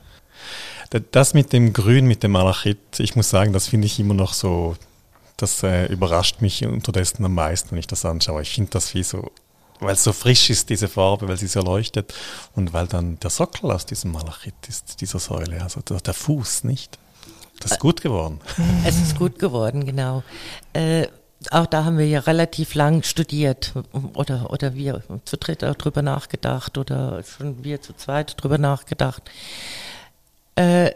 Mhm. 0.91 1.01
Das 1.11 1.33
mit 1.33 1.53
dem 1.53 1.71
Grün, 1.71 2.05
mit 2.05 2.21
dem 2.23 2.31
Malachit, 2.31 2.99
ich 2.99 3.15
muss 3.15 3.29
sagen, 3.29 3.53
das 3.53 3.69
finde 3.69 3.87
ich 3.87 3.97
immer 3.97 4.13
noch 4.13 4.33
so, 4.33 4.75
das 5.37 5.63
äh, 5.63 5.85
überrascht 5.85 6.41
mich 6.41 6.65
unterdessen 6.65 7.23
am 7.23 7.33
meisten, 7.33 7.71
wenn 7.71 7.79
ich 7.79 7.87
das 7.87 8.03
anschaue. 8.03 8.41
Ich 8.41 8.53
finde 8.53 8.71
das 8.71 8.93
wie 8.93 9.03
so, 9.03 9.31
weil 9.79 9.93
es 9.93 10.03
so 10.03 10.11
frisch 10.11 10.49
ist, 10.49 10.69
diese 10.69 10.89
Farbe, 10.89 11.29
weil 11.29 11.37
sie 11.37 11.47
so 11.47 11.61
leuchtet 11.61 12.13
und 12.55 12.73
weil 12.73 12.87
dann 12.87 13.19
der 13.19 13.29
Sockel 13.29 13.71
aus 13.71 13.85
diesem 13.85 14.11
Malachit 14.11 14.55
ist, 14.67 14.99
dieser 14.99 15.19
Säule, 15.19 15.61
also 15.61 15.79
der, 15.79 16.01
der 16.01 16.13
Fuß, 16.13 16.65
nicht? 16.65 16.99
Das 17.61 17.71
ist 17.71 17.79
gut 17.79 18.01
geworden. 18.01 18.41
Es 18.85 18.99
ist 18.99 19.17
gut 19.17 19.39
geworden, 19.39 19.85
genau. 19.85 20.23
Äh, 20.73 21.07
auch 21.51 21.67
da 21.67 21.85
haben 21.85 21.97
wir 21.97 22.07
ja 22.07 22.19
relativ 22.21 22.73
lang 22.73 23.03
studiert 23.03 23.73
oder, 24.15 24.51
oder 24.51 24.73
wir 24.73 25.01
zu 25.25 25.37
dritt 25.37 25.63
auch 25.63 25.75
drüber 25.75 26.01
nachgedacht 26.01 26.77
oder 26.77 27.21
schon 27.23 27.63
wir 27.63 27.81
zu 27.81 27.93
zweit 27.93 28.41
drüber 28.41 28.57
nachgedacht. 28.57 29.23
Äh, 30.55 30.91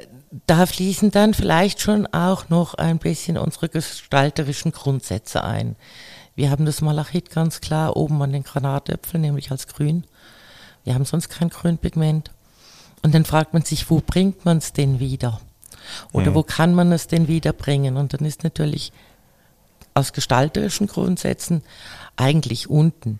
da 0.47 0.65
fließen 0.65 1.11
dann 1.11 1.33
vielleicht 1.33 1.81
schon 1.81 2.07
auch 2.07 2.49
noch 2.49 2.73
ein 2.73 2.97
bisschen 2.97 3.37
unsere 3.37 3.69
gestalterischen 3.69 4.71
Grundsätze 4.71 5.43
ein. 5.43 5.75
Wir 6.35 6.49
haben 6.49 6.65
das 6.65 6.81
Malachit 6.81 7.29
ganz 7.29 7.61
klar 7.61 7.97
oben 7.97 8.21
an 8.21 8.31
den 8.31 8.43
Granatäpfeln, 8.43 9.21
nämlich 9.21 9.51
als 9.51 9.67
grün. 9.67 10.05
Wir 10.83 10.95
haben 10.95 11.05
sonst 11.05 11.29
kein 11.29 11.49
Grünpigment. 11.49 12.31
Und 13.03 13.13
dann 13.13 13.25
fragt 13.25 13.53
man 13.53 13.63
sich, 13.63 13.89
wo 13.89 13.99
bringt 13.99 14.45
man 14.45 14.57
es 14.57 14.73
denn 14.73 14.99
wieder? 14.99 15.41
Oder 16.11 16.31
mhm. 16.31 16.35
wo 16.35 16.43
kann 16.43 16.73
man 16.73 16.91
es 16.91 17.07
denn 17.07 17.27
wiederbringen? 17.27 17.97
Und 17.97 18.13
dann 18.13 18.25
ist 18.25 18.43
natürlich 18.43 18.93
aus 19.93 20.13
gestalterischen 20.13 20.87
Grundsätzen 20.87 21.63
eigentlich 22.15 22.69
unten. 22.69 23.19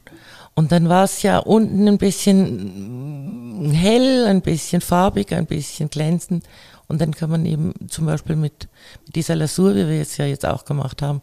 Und 0.54 0.72
dann 0.72 0.90
war 0.90 1.06
es 1.06 1.22
ja 1.22 1.40
unten 1.40 1.88
ein 1.88 1.98
bisschen 1.98 3.72
hell, 3.74 4.26
ein 4.28 4.42
bisschen 4.42 4.82
farbig, 4.82 5.34
ein 5.34 5.46
bisschen 5.46 5.90
glänzend. 5.90 6.46
Und 6.88 7.00
dann 7.00 7.14
kann 7.14 7.30
man 7.30 7.46
eben 7.46 7.74
zum 7.88 8.06
Beispiel 8.06 8.36
mit, 8.36 8.68
mit 9.06 9.16
dieser 9.16 9.36
Lasur, 9.36 9.76
wie 9.76 9.88
wir 9.88 10.02
es 10.02 10.18
ja 10.18 10.26
jetzt 10.26 10.46
auch 10.46 10.66
gemacht 10.66 11.02
haben, 11.02 11.22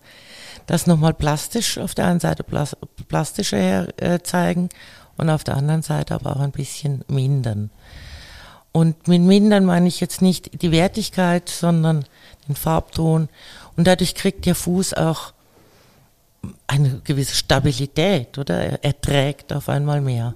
das 0.67 0.87
nochmal 0.87 1.13
plastisch 1.13 1.77
auf 1.77 1.95
der 1.95 2.07
einen 2.07 2.21
Seite 2.21 2.43
plastischer 3.09 3.59
her, 3.59 3.89
äh, 3.97 4.21
zeigen 4.21 4.71
und 5.19 5.29
auf 5.29 5.45
der 5.45 5.57
anderen 5.57 5.83
Seite 5.83 6.15
aber 6.15 6.37
auch 6.37 6.41
ein 6.41 6.53
bisschen 6.53 7.05
mindern. 7.09 7.71
Und 8.73 9.09
mit 9.09 9.21
mindern 9.21 9.65
meine 9.65 9.89
ich 9.89 10.01
jetzt 10.01 10.23
nicht 10.23 10.63
die 10.63 10.73
Wertigkeit, 10.73 11.49
sondern 11.49 12.05
den 12.49 12.55
Farbton. 12.55 13.29
Und 13.77 13.87
dadurch 13.87 14.15
kriegt 14.15 14.47
der 14.47 14.55
Fuß 14.55 14.95
auch 14.95 15.33
eine 16.67 17.01
gewisse 17.05 17.35
Stabilität, 17.35 18.39
oder? 18.39 18.83
Er, 18.83 19.01
trägt 19.01 19.53
auf 19.53 19.69
einmal 19.69 20.01
mehr. 20.01 20.35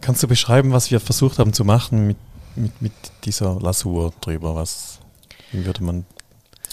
Kannst 0.00 0.22
du 0.22 0.28
beschreiben, 0.28 0.72
was 0.72 0.90
wir 0.90 1.00
versucht 1.00 1.38
haben 1.38 1.52
zu 1.52 1.64
machen 1.64 2.06
mit, 2.06 2.16
mit, 2.54 2.82
mit 2.82 2.92
dieser 3.24 3.58
Lasur 3.60 4.12
drüber? 4.20 4.54
Was, 4.54 5.00
wie 5.50 5.64
würde 5.64 5.82
man. 5.82 6.04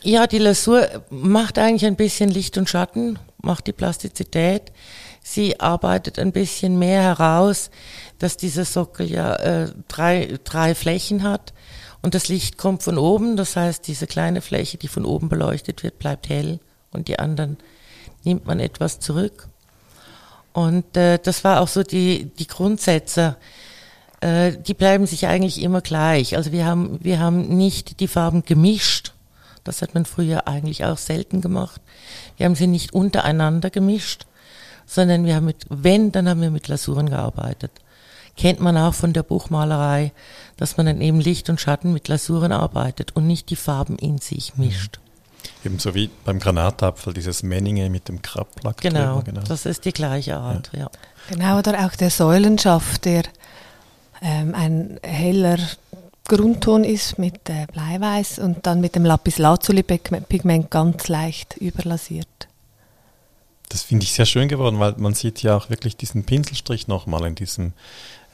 Ja, 0.04 0.28
die 0.28 0.38
Lasur 0.38 0.88
macht 1.10 1.58
eigentlich 1.58 1.86
ein 1.86 1.96
bisschen 1.96 2.30
Licht 2.30 2.58
und 2.58 2.70
Schatten, 2.70 3.20
macht 3.42 3.68
die 3.68 3.74
Plastizität. 3.74 4.72
Sie 5.22 5.60
arbeitet 5.60 6.20
ein 6.20 6.32
bisschen 6.32 6.80
mehr 6.80 7.02
heraus, 7.02 7.70
dass 8.18 8.38
dieser 8.38 8.66
Sockel 8.66 9.12
ja 9.12 9.36
äh, 9.36 9.72
drei, 9.88 10.40
drei 10.44 10.76
Flächen 10.76 11.24
hat 11.24 11.54
und 12.02 12.16
das 12.16 12.30
Licht 12.30 12.58
kommt 12.58 12.84
von 12.84 12.98
oben. 12.98 13.36
Das 13.36 13.56
heißt, 13.56 13.88
diese 13.88 14.08
kleine 14.08 14.42
Fläche, 14.42 14.78
die 14.78 14.88
von 14.88 15.06
oben 15.06 15.30
beleuchtet 15.30 15.84
wird, 15.84 16.00
bleibt 16.00 16.30
hell 16.30 16.60
und 16.92 17.08
die 17.08 17.20
anderen 17.20 17.58
nimmt 18.30 18.46
man 18.46 18.60
etwas 18.60 19.00
zurück. 19.00 19.48
Und 20.54 20.96
äh, 20.96 21.20
das 21.22 21.44
war 21.44 21.62
auch 21.62 21.68
so 21.68 21.84
die, 21.84 22.26
die 22.38 22.48
Grundsätze, 22.48 23.36
äh, 24.22 24.52
die 24.52 24.74
bleiben 24.74 25.06
sich 25.08 25.28
eigentlich 25.28 25.62
immer 25.62 25.82
gleich. 25.82 26.36
Also 26.36 26.52
wir 26.52 26.66
haben, 26.66 27.00
wir 27.04 27.20
haben 27.20 27.58
nicht 27.58 28.00
die 28.00 28.08
Farben 28.08 28.44
gemischt. 28.44 29.14
Das 29.64 29.82
hat 29.82 29.94
man 29.94 30.06
früher 30.06 30.48
eigentlich 30.48 30.86
auch 30.86 30.98
selten 30.98 31.42
gemacht. 31.42 31.82
Wir 32.38 32.46
haben 32.46 32.56
sie 32.56 32.68
nicht 32.68 32.94
untereinander 32.94 33.70
gemischt, 33.70 34.26
sondern 34.86 35.26
wir 35.26 35.36
haben 35.36 35.46
mit, 35.46 35.66
wenn, 35.70 36.12
dann 36.12 36.30
haben 36.30 36.42
wir 36.42 36.52
mit 36.52 36.68
Lasuren 36.68 37.10
gearbeitet. 37.10 37.72
Kennt 38.38 38.62
man 38.62 38.78
auch 38.78 38.94
von 38.94 39.12
der 39.12 39.24
Buchmalerei, 39.24 40.14
dass 40.56 40.78
man 40.78 40.86
dann 40.86 41.02
eben 41.02 41.20
Licht 41.20 41.50
und 41.50 41.60
Schatten 41.60 41.94
mit 41.94 42.08
Lasuren 42.08 42.52
arbeitet 42.52 43.16
und 43.16 43.28
nicht 43.28 43.50
die 43.50 43.58
Farben 43.58 43.98
in 43.98 44.20
sich 44.20 44.56
mischt. 44.56 45.00
Ebenso 45.64 45.94
wie 45.94 46.10
beim 46.26 46.40
Granatapfel, 46.40 47.14
dieses 47.14 47.44
Menninge 47.44 47.90
mit 47.90 48.08
dem 48.08 48.22
Krabplack. 48.22 48.78
Genau, 48.78 49.22
genau, 49.22 49.42
das 49.42 49.66
ist 49.66 49.86
die 49.86 49.92
gleiche 49.92 50.38
Art, 50.38 50.70
ja. 50.74 50.80
ja. 50.80 50.90
Genau, 51.30 51.60
oder 51.60 51.86
auch 51.86 51.96
der 51.96 52.10
Säulenschaft, 52.10 53.06
der 53.06 53.24
ähm, 54.22 54.56
ein 54.56 55.00
heller 55.04 55.58
Grundton 56.28 56.84
ist 56.84 57.18
mit 57.18 57.50
äh, 57.50 57.66
Bleiweiß 57.72 58.40
und 58.40 58.66
dann 58.66 58.82
mit 58.82 58.96
dem 58.96 59.04
Lapis 59.04 59.38
Lazuli 59.38 59.84
Pigment 59.84 60.70
ganz 60.70 61.08
leicht 61.08 61.58
überlasiert. 61.58 62.28
Das 63.70 63.84
finde 63.84 64.04
ich 64.04 64.14
sehr 64.14 64.26
schön 64.26 64.48
geworden, 64.48 64.80
weil 64.80 64.94
man 64.98 65.14
sieht 65.14 65.44
ja 65.44 65.56
auch 65.56 65.70
wirklich 65.70 65.96
diesen 65.96 66.24
Pinselstrich 66.24 66.88
nochmal 66.88 67.26
in 67.26 67.36
diesem 67.36 67.74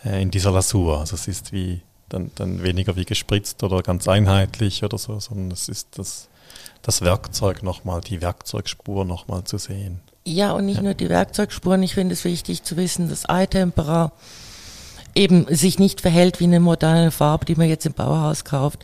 äh, 0.05 0.21
in 0.21 0.31
dieser 0.31 0.51
Lasur. 0.51 0.99
Also 0.99 1.15
es 1.15 1.27
ist 1.27 1.51
wie 1.51 1.81
dann, 2.09 2.31
dann 2.35 2.63
weniger 2.63 2.95
wie 2.95 3.05
gespritzt 3.05 3.63
oder 3.63 3.81
ganz 3.81 4.07
einheitlich 4.07 4.83
oder 4.83 4.97
so, 4.97 5.19
sondern 5.19 5.51
es 5.51 5.67
ist 5.67 5.97
das 5.97 6.29
das 6.81 7.01
Werkzeug 7.01 7.63
nochmal, 7.63 8.01
die 8.01 8.21
Werkzeugspur 8.21 9.05
nochmal 9.05 9.43
zu 9.43 9.57
sehen. 9.57 10.01
Ja, 10.27 10.53
und 10.53 10.65
nicht 10.65 10.77
ja. 10.77 10.83
nur 10.83 10.93
die 10.95 11.09
Werkzeugspuren. 11.09 11.83
Ich 11.83 11.93
finde 11.93 12.13
es 12.13 12.23
wichtig 12.25 12.63
zu 12.63 12.77
wissen, 12.77 13.09
dass 13.09 13.25
iTempera 13.27 14.11
eben 15.15 15.45
sich 15.53 15.79
nicht 15.79 16.01
verhält 16.01 16.39
wie 16.39 16.45
eine 16.45 16.59
moderne 16.59 17.11
Farbe, 17.11 17.45
die 17.45 17.55
man 17.55 17.69
jetzt 17.69 17.85
im 17.85 17.93
Bauhaus 17.93 18.43
kauft, 18.43 18.83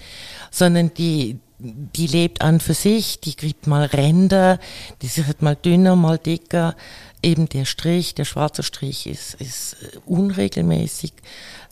sondern 0.49 0.93
die, 0.93 1.39
die 1.59 2.07
lebt 2.07 2.41
an 2.41 2.59
für 2.59 2.73
sich, 2.73 3.19
die 3.19 3.33
kriegt 3.33 3.67
mal 3.67 3.85
Ränder, 3.85 4.59
die 5.01 5.27
wird 5.27 5.41
mal 5.41 5.55
dünner, 5.55 5.95
mal 5.95 6.17
dicker. 6.17 6.75
eben 7.21 7.49
der 7.49 7.65
Strich, 7.65 8.15
der 8.15 8.25
schwarze 8.25 8.63
Strich 8.63 9.05
ist, 9.07 9.35
ist 9.35 9.77
äh, 9.83 9.97
unregelmäßig. 10.05 11.13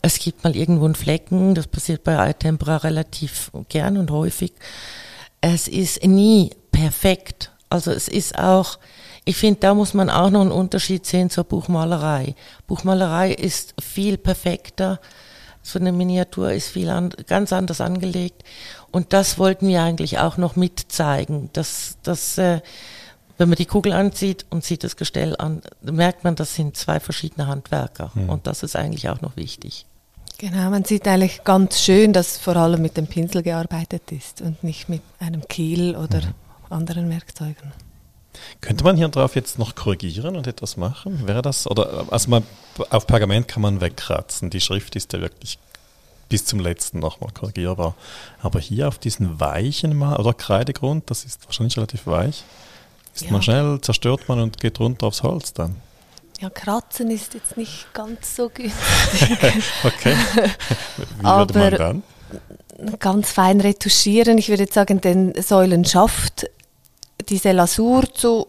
Es 0.02 0.18
gibt 0.18 0.44
mal 0.44 0.54
irgendwo 0.54 0.84
einen 0.84 0.94
Flecken, 0.94 1.54
das 1.54 1.66
passiert 1.66 2.04
bei 2.04 2.14
Eye-Tempera 2.14 2.78
relativ 2.78 3.50
gern 3.68 3.96
und 3.96 4.10
häufig. 4.10 4.52
Es 5.40 5.68
ist 5.68 6.04
nie 6.04 6.50
perfekt. 6.70 7.50
Also 7.68 7.90
es 7.92 8.08
ist 8.08 8.38
auch, 8.38 8.78
ich 9.24 9.36
finde, 9.36 9.60
da 9.60 9.74
muss 9.74 9.94
man 9.94 10.10
auch 10.10 10.30
noch 10.30 10.40
einen 10.40 10.52
Unterschied 10.52 11.06
sehen 11.06 11.30
zur 11.30 11.44
Buchmalerei. 11.44 12.34
Buchmalerei 12.66 13.32
ist 13.32 13.74
viel 13.80 14.18
perfekter. 14.18 15.00
So 15.62 15.78
eine 15.78 15.92
Miniatur 15.92 16.52
ist 16.52 16.68
viel 16.68 16.88
an, 16.88 17.10
ganz 17.26 17.52
anders 17.52 17.80
angelegt. 17.80 18.42
Und 18.90 19.12
das 19.12 19.38
wollten 19.38 19.68
wir 19.68 19.82
eigentlich 19.82 20.18
auch 20.18 20.36
noch 20.36 20.56
mitzeigen, 20.56 21.50
dass, 21.52 21.98
dass 22.02 22.38
äh, 22.38 22.60
wenn 23.38 23.48
man 23.48 23.56
die 23.56 23.66
Kugel 23.66 23.92
anzieht 23.92 24.44
und 24.50 24.64
sieht 24.64 24.84
das 24.84 24.96
Gestell 24.96 25.34
an, 25.36 25.62
merkt 25.80 26.24
man, 26.24 26.34
das 26.34 26.54
sind 26.54 26.76
zwei 26.76 27.00
verschiedene 27.00 27.46
Handwerker. 27.46 28.10
Mhm. 28.14 28.28
Und 28.28 28.46
das 28.46 28.62
ist 28.62 28.76
eigentlich 28.76 29.08
auch 29.08 29.20
noch 29.22 29.36
wichtig. 29.36 29.86
Genau, 30.40 30.70
man 30.70 30.86
sieht 30.86 31.06
eigentlich 31.06 31.44
ganz 31.44 31.82
schön, 31.82 32.14
dass 32.14 32.38
vor 32.38 32.56
allem 32.56 32.80
mit 32.80 32.96
dem 32.96 33.06
Pinsel 33.06 33.42
gearbeitet 33.42 34.10
ist 34.10 34.40
und 34.40 34.64
nicht 34.64 34.88
mit 34.88 35.02
einem 35.18 35.46
Kiel 35.46 35.94
oder 35.94 36.22
mhm. 36.22 36.34
anderen 36.70 37.10
Werkzeugen. 37.10 37.74
Könnte 38.62 38.82
man 38.84 38.96
hier 38.96 39.08
drauf 39.08 39.34
jetzt 39.34 39.58
noch 39.58 39.74
korrigieren 39.74 40.36
und 40.36 40.46
etwas 40.46 40.78
machen? 40.78 41.26
Wäre 41.26 41.42
das, 41.42 41.66
oder 41.66 42.06
also 42.10 42.30
man, 42.30 42.42
auf 42.88 43.06
Pergament 43.06 43.48
kann 43.48 43.60
man 43.60 43.82
wegkratzen, 43.82 44.48
die 44.48 44.62
Schrift 44.62 44.96
ist 44.96 45.12
ja 45.12 45.20
wirklich 45.20 45.58
bis 46.30 46.46
zum 46.46 46.58
letzten 46.58 47.00
nochmal 47.00 47.32
korrigierbar. 47.34 47.94
Aber 48.40 48.60
hier 48.60 48.88
auf 48.88 48.96
diesen 48.96 49.40
weichen 49.40 49.94
Mal, 49.94 50.16
oder 50.16 50.32
Kreidegrund, 50.32 51.10
das 51.10 51.24
ist 51.24 51.44
wahrscheinlich 51.44 51.76
relativ 51.76 52.06
weich, 52.06 52.44
ist 53.14 53.26
ja. 53.26 53.32
man 53.32 53.42
schnell, 53.42 53.78
zerstört 53.82 54.26
man 54.26 54.40
und 54.40 54.58
geht 54.58 54.80
runter 54.80 55.06
aufs 55.06 55.22
Holz 55.22 55.52
dann. 55.52 55.76
Ja, 56.40 56.48
kratzen 56.48 57.10
ist 57.10 57.34
jetzt 57.34 57.58
nicht 57.58 57.92
ganz 57.92 58.34
so 58.34 58.48
günstig. 58.48 59.38
okay. 59.84 60.16
Wie 61.18 61.22
würde 61.22 61.58
man 61.58 61.74
dann? 61.74 62.02
Ganz 62.98 63.30
fein 63.30 63.60
retuschieren. 63.60 64.38
Ich 64.38 64.48
würde 64.48 64.66
sagen, 64.66 65.02
den 65.02 65.34
Säulenschaft, 65.42 66.48
diese 67.28 67.52
Lasur 67.52 68.10
zu 68.14 68.46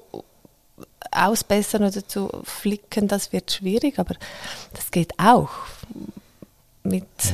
ausbessern 1.12 1.84
oder 1.84 2.08
zu 2.08 2.30
flicken, 2.46 3.10
das 3.10 3.34
wird 3.34 3.52
schwierig, 3.52 4.00
aber 4.00 4.16
das 4.74 4.90
geht 4.92 5.20
auch 5.20 5.50
mit 6.84 7.04
ja. 7.04 7.32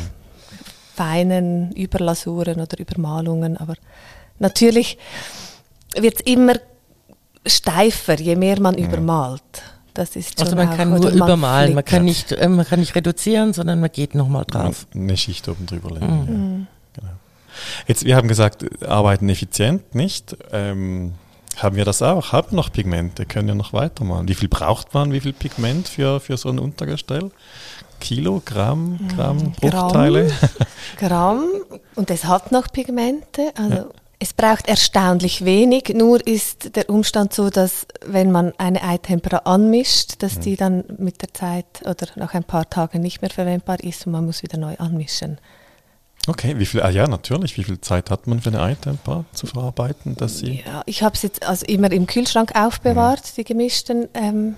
feinen 0.96 1.72
Überlasuren 1.74 2.62
oder 2.62 2.80
Übermalungen. 2.80 3.58
Aber 3.58 3.76
natürlich 4.40 4.98
wird 5.96 6.16
es 6.16 6.22
immer 6.22 6.56
steifer, 7.46 8.16
je 8.20 8.36
mehr 8.36 8.60
man 8.60 8.76
ja. 8.76 8.88
übermalt. 8.88 9.77
Das 9.98 10.16
ist 10.16 10.40
also 10.40 10.56
man 10.56 10.78
kann 10.78 10.92
nur 10.92 11.10
übermalen, 11.10 11.74
man 11.74 11.84
kann, 11.84 12.06
nicht, 12.06 12.32
äh, 12.32 12.48
man 12.48 12.68
kann 12.68 12.80
nicht 12.80 12.94
reduzieren, 12.94 13.54
sondern 13.54 13.80
man 13.80 13.92
geht 13.92 14.14
nochmal 14.14 14.46
drauf. 14.46 14.86
Eine 14.94 15.18
Schicht 15.18 15.50
oben 15.50 15.66
drüber 15.66 15.90
legen. 15.90 16.06
Mhm. 16.06 16.68
Ja. 16.96 17.02
Genau. 17.02 17.14
Jetzt, 17.88 18.06
wir 18.06 18.16
haben 18.16 18.28
gesagt, 18.28 18.64
arbeiten 18.88 19.28
effizient, 19.28 19.96
nicht? 19.96 20.38
Ähm, 20.52 21.16
haben 21.56 21.76
wir 21.76 21.84
das 21.84 22.04
auch? 22.04 22.32
Haben 22.32 22.56
noch 22.56 22.72
Pigmente? 22.72 23.26
Können 23.26 23.48
wir 23.48 23.56
noch 23.56 23.74
weitermalen? 23.74 24.28
Wie 24.28 24.36
viel 24.36 24.50
braucht 24.50 24.94
man? 24.94 25.12
Wie 25.14 25.20
viel 25.20 25.34
Pigment 25.34 25.88
für, 25.88 26.20
für 26.20 26.38
so 26.38 26.50
ein 26.50 26.60
Untergestell? 26.60 27.32
Kilo, 28.00 28.44
Gramm, 28.46 29.00
Gramm, 29.16 29.54
Bruchteile? 29.54 30.28
Gramm, 30.98 31.40
Gramm. 31.40 31.80
und 31.96 32.12
es 32.12 32.26
hat 32.26 32.52
noch 32.52 32.72
Pigmente. 32.72 33.52
Also 33.58 33.76
ja. 33.76 33.86
Es 34.20 34.34
braucht 34.34 34.68
erstaunlich 34.68 35.46
wenig, 35.46 35.94
nur 35.94 36.26
ist 36.26 36.76
der 36.76 36.90
Umstand 36.90 37.34
so, 37.34 37.52
dass 37.52 37.86
wenn 38.04 38.32
man 38.32 38.52
eine 38.58 38.82
Eitempera 38.82 39.38
anmischt, 39.46 40.24
dass 40.24 40.38
mhm. 40.38 40.42
die 40.42 40.56
dann 40.56 40.84
mit 40.98 41.22
der 41.22 41.34
Zeit 41.34 41.66
oder 41.86 42.08
nach 42.16 42.34
ein 42.34 42.44
paar 42.44 42.68
Tagen 42.68 43.02
nicht 43.02 43.22
mehr 43.22 43.30
verwendbar 43.30 43.80
ist 43.84 44.08
und 44.08 44.14
man 44.14 44.26
muss 44.26 44.42
wieder 44.42 44.58
neu 44.58 44.76
anmischen. 44.78 45.38
Okay, 46.26 46.58
wie 46.58 46.66
viel, 46.66 46.82
ah 46.82 46.90
ja, 46.90 47.08
natürlich, 47.08 47.58
wie 47.58 47.64
viel 47.64 47.80
Zeit 47.80 48.10
hat 48.10 48.26
man 48.26 48.42
für 48.42 48.50
eine 48.50 48.62
Eitempera 48.62 49.24
zu 49.34 49.46
verarbeiten, 49.46 50.16
dass 50.18 50.40
sie... 50.40 50.64
Ja, 50.66 50.82
ich 50.88 51.04
habe 51.04 51.16
es 51.16 51.22
jetzt 51.22 51.48
also 51.48 51.66
immer 51.68 51.92
im 51.92 52.08
Kühlschrank 52.08 52.54
aufbewahrt, 52.56 53.22
mhm. 53.22 53.36
die 53.38 53.44
gemischten 53.44 54.10
ähm, 54.16 54.56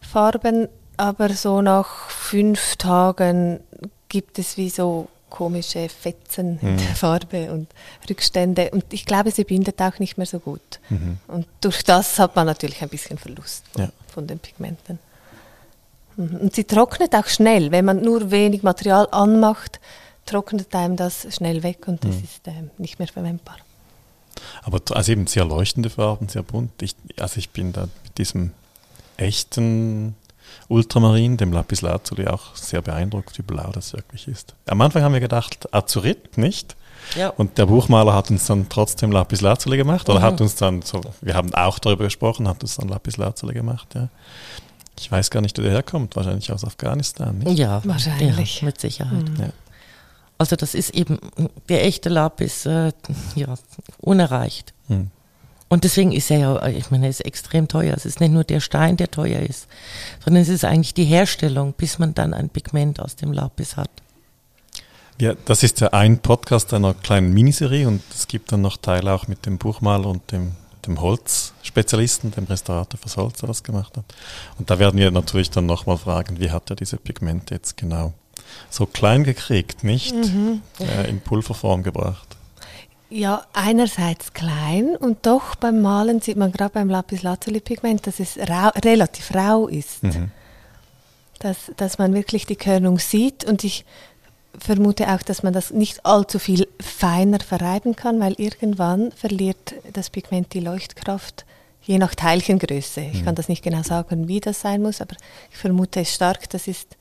Farben, 0.00 0.68
aber 0.96 1.30
so 1.30 1.62
nach 1.62 2.10
fünf 2.10 2.76
Tagen 2.76 3.60
gibt 4.08 4.38
es 4.38 4.56
wie 4.56 4.68
so 4.68 5.08
komische 5.32 5.88
Fetzen 5.88 6.58
in 6.60 6.76
der 6.76 6.90
mhm. 6.90 6.94
Farbe 6.94 7.52
und 7.52 7.68
Rückstände. 8.08 8.70
Und 8.70 8.84
ich 8.92 9.06
glaube, 9.06 9.30
sie 9.30 9.44
bindet 9.44 9.80
auch 9.80 9.98
nicht 9.98 10.18
mehr 10.18 10.26
so 10.26 10.38
gut. 10.38 10.78
Mhm. 10.90 11.18
Und 11.26 11.46
durch 11.62 11.82
das 11.82 12.18
hat 12.18 12.36
man 12.36 12.46
natürlich 12.46 12.82
ein 12.82 12.90
bisschen 12.90 13.16
Verlust 13.16 13.64
von, 13.72 13.82
ja. 13.82 13.90
von 14.08 14.26
den 14.26 14.38
Pigmenten. 14.38 14.98
Mhm. 16.16 16.36
Und 16.36 16.54
sie 16.54 16.64
trocknet 16.64 17.14
auch 17.14 17.26
schnell. 17.26 17.72
Wenn 17.72 17.86
man 17.86 18.02
nur 18.02 18.30
wenig 18.30 18.62
Material 18.62 19.08
anmacht, 19.10 19.80
trocknet 20.26 20.74
einem 20.74 20.96
das 20.96 21.26
schnell 21.34 21.62
weg 21.62 21.88
und 21.88 22.04
das 22.04 22.16
mhm. 22.16 22.24
ist 22.24 22.46
äh, 22.46 22.52
nicht 22.76 22.98
mehr 22.98 23.08
verwendbar. 23.08 23.56
Aber 24.62 24.80
also 24.90 25.12
eben 25.12 25.26
sehr 25.26 25.46
leuchtende 25.46 25.88
Farben, 25.88 26.28
sehr 26.28 26.42
bunt. 26.42 26.82
Ich, 26.82 26.94
also 27.18 27.38
ich 27.38 27.50
bin 27.50 27.72
da 27.72 27.88
mit 28.04 28.18
diesem 28.18 28.52
echten 29.16 30.14
Ultramarin, 30.68 31.36
dem 31.36 31.52
Lapis 31.52 31.82
Lazuli, 31.82 32.26
auch 32.26 32.54
sehr 32.56 32.82
beeindruckt, 32.82 33.38
wie 33.38 33.42
blau 33.42 33.70
das 33.72 33.92
wirklich 33.92 34.28
ist. 34.28 34.54
Am 34.66 34.80
Anfang 34.80 35.02
haben 35.02 35.12
wir 35.12 35.20
gedacht, 35.20 35.72
Azurit, 35.72 36.38
nicht? 36.38 36.76
Ja. 37.16 37.28
Und 37.30 37.58
der 37.58 37.66
Buchmaler 37.66 38.14
hat 38.14 38.30
uns 38.30 38.46
dann 38.46 38.68
trotzdem 38.68 39.12
Lapis 39.12 39.40
Lazuli 39.40 39.76
gemacht, 39.76 40.08
oder 40.08 40.20
mhm. 40.20 40.24
hat 40.24 40.40
uns 40.40 40.54
dann 40.54 40.82
so, 40.82 41.00
wir 41.20 41.34
haben 41.34 41.52
auch 41.54 41.78
darüber 41.78 42.04
gesprochen, 42.04 42.48
hat 42.48 42.62
uns 42.62 42.76
dann 42.76 42.88
Lapis 42.88 43.16
Lazuli 43.16 43.54
gemacht, 43.54 43.88
ja. 43.94 44.08
Ich 44.98 45.10
weiß 45.10 45.30
gar 45.30 45.40
nicht, 45.40 45.58
wo 45.58 45.62
der 45.62 45.72
herkommt, 45.72 46.14
wahrscheinlich 46.16 46.52
aus 46.52 46.64
Afghanistan, 46.64 47.38
nicht? 47.38 47.58
Ja, 47.58 47.80
wahrscheinlich. 47.84 48.60
Ja, 48.60 48.66
mit 48.66 48.80
Sicherheit. 48.80 49.28
Mhm. 49.28 49.36
Ja. 49.40 49.50
Also 50.38 50.56
das 50.56 50.74
ist 50.74 50.90
eben 50.90 51.18
der 51.68 51.84
echte 51.84 52.08
Lapis, 52.08 52.66
äh, 52.66 52.92
ja, 53.34 53.54
unerreicht. 53.98 54.74
Mhm. 54.88 55.10
Und 55.72 55.84
deswegen 55.84 56.12
ist 56.12 56.30
er 56.30 56.38
ja, 56.38 56.66
ich 56.66 56.90
meine, 56.90 57.06
er 57.06 57.08
ist 57.08 57.24
extrem 57.24 57.66
teuer. 57.66 57.94
Es 57.96 58.04
ist 58.04 58.20
nicht 58.20 58.30
nur 58.30 58.44
der 58.44 58.60
Stein, 58.60 58.98
der 58.98 59.10
teuer 59.10 59.40
ist, 59.40 59.68
sondern 60.22 60.42
es 60.42 60.50
ist 60.50 60.66
eigentlich 60.66 60.92
die 60.92 61.06
Herstellung, 61.06 61.72
bis 61.72 61.98
man 61.98 62.12
dann 62.12 62.34
ein 62.34 62.50
Pigment 62.50 63.00
aus 63.00 63.16
dem 63.16 63.32
Lapis 63.32 63.78
hat. 63.78 63.88
Ja, 65.18 65.32
das 65.46 65.62
ist 65.62 65.80
ja 65.80 65.88
ein 65.94 66.18
Podcast 66.18 66.74
einer 66.74 66.92
kleinen 66.92 67.32
Miniserie 67.32 67.88
und 67.88 68.02
es 68.14 68.28
gibt 68.28 68.52
dann 68.52 68.60
noch 68.60 68.76
Teile 68.76 69.14
auch 69.14 69.28
mit 69.28 69.46
dem 69.46 69.56
Buchmaler 69.56 70.08
und 70.08 70.30
dem, 70.30 70.52
dem 70.86 71.00
Holzspezialisten, 71.00 72.32
dem 72.32 72.44
Restaurator 72.44 73.00
fürs 73.00 73.16
Holz, 73.16 73.40
der 73.40 73.46
das 73.46 73.62
gemacht 73.62 73.96
hat. 73.96 74.04
Und 74.58 74.68
da 74.68 74.78
werden 74.78 75.00
wir 75.00 75.10
natürlich 75.10 75.48
dann 75.48 75.64
nochmal 75.64 75.96
fragen, 75.96 76.38
wie 76.38 76.50
hat 76.50 76.68
er 76.68 76.76
diese 76.76 76.98
Pigmente 76.98 77.54
jetzt 77.54 77.78
genau 77.78 78.12
so 78.68 78.84
klein 78.84 79.24
gekriegt, 79.24 79.84
nicht 79.84 80.14
mhm. 80.14 80.60
äh, 80.80 81.08
in 81.08 81.22
Pulverform 81.22 81.82
gebracht? 81.82 82.36
Ja, 83.14 83.44
einerseits 83.52 84.32
klein 84.32 84.96
und 84.96 85.26
doch 85.26 85.54
beim 85.56 85.82
Malen 85.82 86.22
sieht 86.22 86.38
man 86.38 86.50
gerade 86.50 86.72
beim 86.72 86.88
Lapis 86.88 87.22
Lazuli 87.22 87.60
Pigment, 87.60 88.06
dass 88.06 88.18
es 88.18 88.38
rau, 88.38 88.70
relativ 88.82 89.34
rau 89.34 89.68
ist. 89.68 90.02
Mhm. 90.02 90.30
Dass, 91.38 91.72
dass 91.76 91.98
man 91.98 92.14
wirklich 92.14 92.46
die 92.46 92.56
Körnung 92.56 92.98
sieht 92.98 93.44
und 93.44 93.64
ich 93.64 93.84
vermute 94.58 95.12
auch, 95.12 95.20
dass 95.20 95.42
man 95.42 95.52
das 95.52 95.72
nicht 95.72 96.06
allzu 96.06 96.38
viel 96.38 96.66
feiner 96.80 97.40
verreiben 97.40 97.96
kann, 97.96 98.18
weil 98.18 98.32
irgendwann 98.38 99.12
verliert 99.12 99.74
das 99.92 100.08
Pigment 100.08 100.54
die 100.54 100.60
Leuchtkraft, 100.60 101.44
je 101.82 101.98
nach 101.98 102.14
Teilchengröße. 102.14 103.02
Ich 103.02 103.20
mhm. 103.20 103.24
kann 103.26 103.34
das 103.34 103.50
nicht 103.50 103.62
genau 103.62 103.82
sagen, 103.82 104.26
wie 104.26 104.40
das 104.40 104.62
sein 104.62 104.80
muss, 104.80 105.02
aber 105.02 105.16
ich 105.50 105.58
vermute 105.58 106.00
es 106.00 106.14
stark, 106.14 106.48
das 106.48 106.66
ist... 106.66 106.96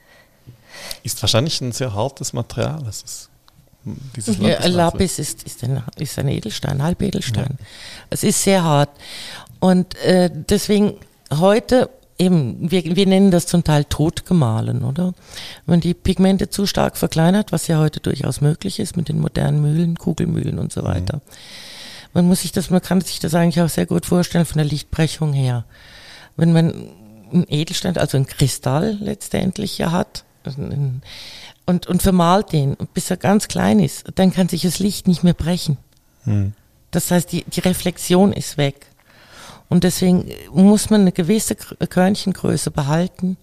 Ist 1.04 1.24
wahrscheinlich 1.24 1.62
ein 1.62 1.72
sehr 1.72 1.94
hartes 1.94 2.34
Material. 2.34 2.86
Es 2.86 3.02
ist 3.02 3.31
dieses 4.16 4.38
Lapis, 4.38 4.66
ja, 4.66 4.72
Lapis 4.72 5.20
ist, 5.20 5.44
ist, 5.44 5.64
ein, 5.64 5.82
ist 5.98 6.20
ein 6.20 6.28
Edelstein, 6.28 6.84
Halbedelstein. 6.84 7.58
Ja. 7.60 7.66
Es 8.10 8.24
ist 8.24 8.44
sehr 8.44 8.64
hart. 8.64 8.90
Und 9.60 9.96
äh, 10.04 10.30
deswegen 10.32 10.96
heute 11.34 11.90
eben, 12.18 12.70
wir, 12.70 12.96
wir 12.96 13.08
nennen 13.08 13.32
das 13.32 13.48
zum 13.48 13.64
Teil 13.64 13.86
totgemahlen, 13.86 14.84
oder? 14.84 15.14
Wenn 15.66 15.80
die 15.80 15.96
Pigmente 15.96 16.50
zu 16.50 16.68
stark 16.68 16.98
verkleinert, 16.98 17.52
was 17.52 17.68
ja 17.68 17.80
heute 17.80 18.00
durchaus 18.00 18.42
möglich 18.42 18.80
ist 18.80 18.96
mit 18.96 19.10
den 19.10 19.20
modernen 19.20 19.62
Mühlen, 19.62 19.98
Kugelmühlen 19.98 20.60
und 20.60 20.72
so 20.72 20.84
weiter. 20.84 21.18
Mhm. 21.18 21.22
Man 22.14 22.28
muss 22.28 22.42
sich 22.42 22.52
das, 22.52 22.70
man 22.70 22.82
kann 22.82 23.02
sich 23.02 23.20
das 23.20 23.34
eigentlich 23.34 23.62
auch 23.64 23.70
sehr 23.70 23.86
gut 23.86 24.06
vorstellen 24.06 24.46
von 24.46 24.58
der 24.58 24.66
Lichtbrechung 24.66 25.34
her. 25.34 25.66
Wenn 26.36 26.54
man 26.54 26.90
einen 27.32 27.46
Edelstein, 27.48 27.98
also 27.98 28.18
einen 28.18 28.28
Kristall 28.28 28.98
letztendlich 29.00 29.78
ja 29.78 29.92
hat, 29.92 30.26
also 30.44 30.62
einen, 30.62 31.02
und, 31.72 31.88
und 31.88 32.04
vermalt 32.04 32.54
den, 32.54 32.78
bis 32.94 33.10
er 33.10 33.18
ganz 33.18 33.48
klein 33.48 33.80
ist, 33.80 34.06
dann 34.16 34.32
kann 34.32 34.48
sich 34.48 34.62
das 34.62 34.80
Licht 34.80 35.08
nicht 35.08 35.24
mehr 35.24 35.34
brechen. 35.34 35.78
Hm. 36.26 36.54
Das 36.92 37.10
heißt, 37.10 37.32
die, 37.32 37.44
die 37.46 37.62
Reflexion 37.62 38.34
ist 38.34 38.58
weg. 38.58 38.88
Und 39.70 39.84
deswegen 39.84 40.30
muss 40.54 40.90
man 40.90 41.02
eine 41.02 41.14
gewisse 41.14 41.56
Körnchengröße 41.56 42.72
behalten, 42.72 43.38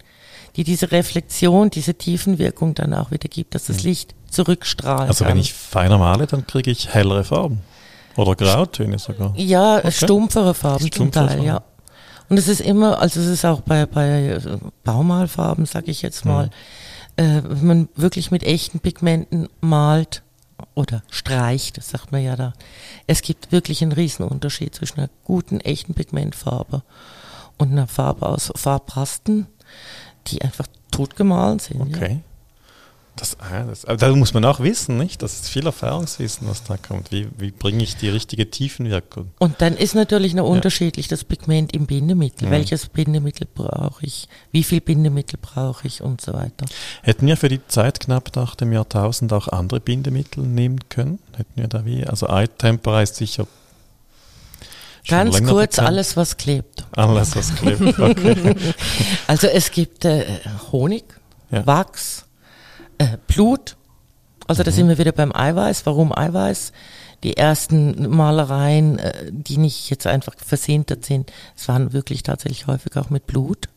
die 0.57 0.65
diese 0.65 0.93
Reflexion, 0.93 1.71
diese 1.71 1.95
Tiefenwirkung 1.95 2.75
dann 2.75 2.93
auch 2.93 3.11
wieder 3.11 3.29
gibt, 3.29 3.55
dass 3.55 3.67
das 3.67 3.79
hm. 3.79 3.85
Licht 3.85 4.15
zurückstrahlt. 4.31 5.09
Also 5.09 5.25
wenn 5.25 5.39
ich 5.39 5.55
feiner 5.55 5.99
male, 5.99 6.27
dann 6.27 6.47
kriege 6.47 6.71
ich 6.71 6.93
hellere 6.93 7.25
Farben. 7.25 7.61
Oder 8.17 8.35
Grautöne 8.35 8.99
sogar. 8.99 9.33
Ja, 9.37 9.79
okay. 9.79 9.93
stumpfere 9.93 10.53
Farben 10.53 10.89
stumpfere 10.89 11.05
zum 11.05 11.13
Teil, 11.13 11.29
Farben. 11.29 11.45
ja. 11.45 11.63
Und 12.29 12.37
es 12.37 12.49
ist 12.49 12.61
immer, 12.61 13.01
also 13.01 13.21
es 13.21 13.27
ist 13.27 13.45
auch 13.45 13.63
bei, 13.63 13.87
bei 13.87 14.39
Baumalfarben, 14.85 15.65
sage 15.65 15.91
ich 15.91 16.03
jetzt 16.03 16.25
mal, 16.25 16.51
äh, 17.19 17.43
wenn 17.45 17.67
man 17.67 17.89
wirklich 17.97 18.31
mit 18.31 18.45
echten 18.45 18.79
Pigmenten 18.79 19.49
malt 19.61 20.23
oder 20.75 21.03
streicht, 21.11 21.77
das 21.77 21.91
sagt 21.91 22.13
man 22.13 22.23
ja 22.23 22.37
da. 22.37 22.53
Es 23.09 23.23
gibt 23.23 23.51
wirklich 23.51 23.83
einen 23.83 23.93
Riesenunterschied 23.93 24.75
zwischen 24.75 25.01
einer 25.01 25.11
guten, 25.25 25.61
echten 25.61 25.95
Pigmentfarbe 25.95 26.83
und 27.59 27.73
einer 27.73 27.89
Farbe 27.89 28.29
aus 28.29 28.53
Farbrasten, 28.55 29.49
die 30.29 30.43
einfach 30.43 30.69
totgemahlen 30.93 31.59
sind. 31.59 31.81
Okay. 31.81 32.13
Ja. 32.13 32.21
Das, 33.19 33.37
ah, 33.41 33.65
das, 33.65 33.85
aber 33.85 33.97
da 33.97 34.15
muss 34.15 34.33
man 34.33 34.45
auch 34.45 34.61
wissen, 34.61 34.97
nicht? 34.97 35.23
Das 35.23 35.35
ist 35.35 35.49
viel 35.49 35.67
Erfahrungswissen, 35.67 36.49
was 36.49 36.63
da 36.63 36.77
kommt. 36.77 37.11
Wie, 37.11 37.29
wie 37.37 37.51
bringe 37.51 37.83
ich 37.83 37.97
die 37.97 38.09
richtige 38.09 38.49
Tiefenwirkung? 38.49 39.31
Und 39.39 39.61
dann 39.61 39.77
ist 39.77 39.95
natürlich 39.95 40.35
noch 40.35 40.45
ja. 40.45 40.51
unterschiedlich 40.51 41.09
das 41.09 41.25
Pigment 41.25 41.75
im 41.75 41.87
Bindemittel. 41.87 42.45
Ja. 42.47 42.51
Welches 42.53 42.87
Bindemittel 42.87 43.49
brauche 43.53 44.07
ich? 44.07 44.29
Wie 44.53 44.63
viel 44.63 44.81
Bindemittel 44.81 45.39
brauche 45.43 45.87
ich 45.87 46.01
und 46.01 46.21
so 46.21 46.33
weiter. 46.33 46.67
Hätten 47.03 47.27
wir 47.27 47.37
für 47.37 47.49
die 47.49 47.67
Zeit 47.67 47.99
knapp 47.99 48.37
nach 48.37 48.55
dem 48.55 48.73
Jahrtausend 48.73 49.33
auch 49.33 49.49
andere 49.49 49.81
Bindemittel 49.81 50.45
nehmen 50.45 50.89
können? 50.89 51.19
Hätten 51.37 51.57
wir 51.57 51.67
da 51.67 51.85
wie? 51.85 52.07
Also 52.07 52.29
Eye-Tempera 52.29 53.03
ist 53.03 53.17
sicher 53.17 53.49
Ganz 55.09 55.43
kurz, 55.43 55.77
bekannt. 55.77 55.89
alles 55.89 56.17
was 56.17 56.37
klebt. 56.37 56.85
Alles 56.93 57.35
was 57.35 57.55
klebt, 57.55 57.99
okay. 57.99 58.55
also 59.27 59.47
es 59.47 59.71
gibt 59.71 60.05
äh, 60.05 60.25
Honig, 60.71 61.05
ja. 61.51 61.67
Wachs, 61.67 62.27
äh, 62.99 63.17
Blut. 63.27 63.77
Also 64.47 64.63
mhm. 64.63 64.65
da 64.65 64.71
sind 64.73 64.89
wir 64.89 64.99
wieder 64.99 65.13
beim 65.13 65.35
Eiweiß. 65.35 65.87
Warum 65.87 66.17
Eiweiß? 66.17 66.73
Die 67.25 67.37
ersten 67.37 68.09
Malereien, 68.11 68.99
äh, 68.99 69.31
die 69.31 69.57
nicht 69.57 69.91
jetzt 69.91 70.07
einfach 70.07 70.35
versehntert 70.37 71.05
sind, 71.05 71.33
es 71.57 71.67
waren 71.69 71.93
wirklich 71.93 72.23
tatsächlich 72.23 72.67
häufig 72.67 72.97
auch 72.97 73.11
mit 73.11 73.27
Blut. 73.27 73.69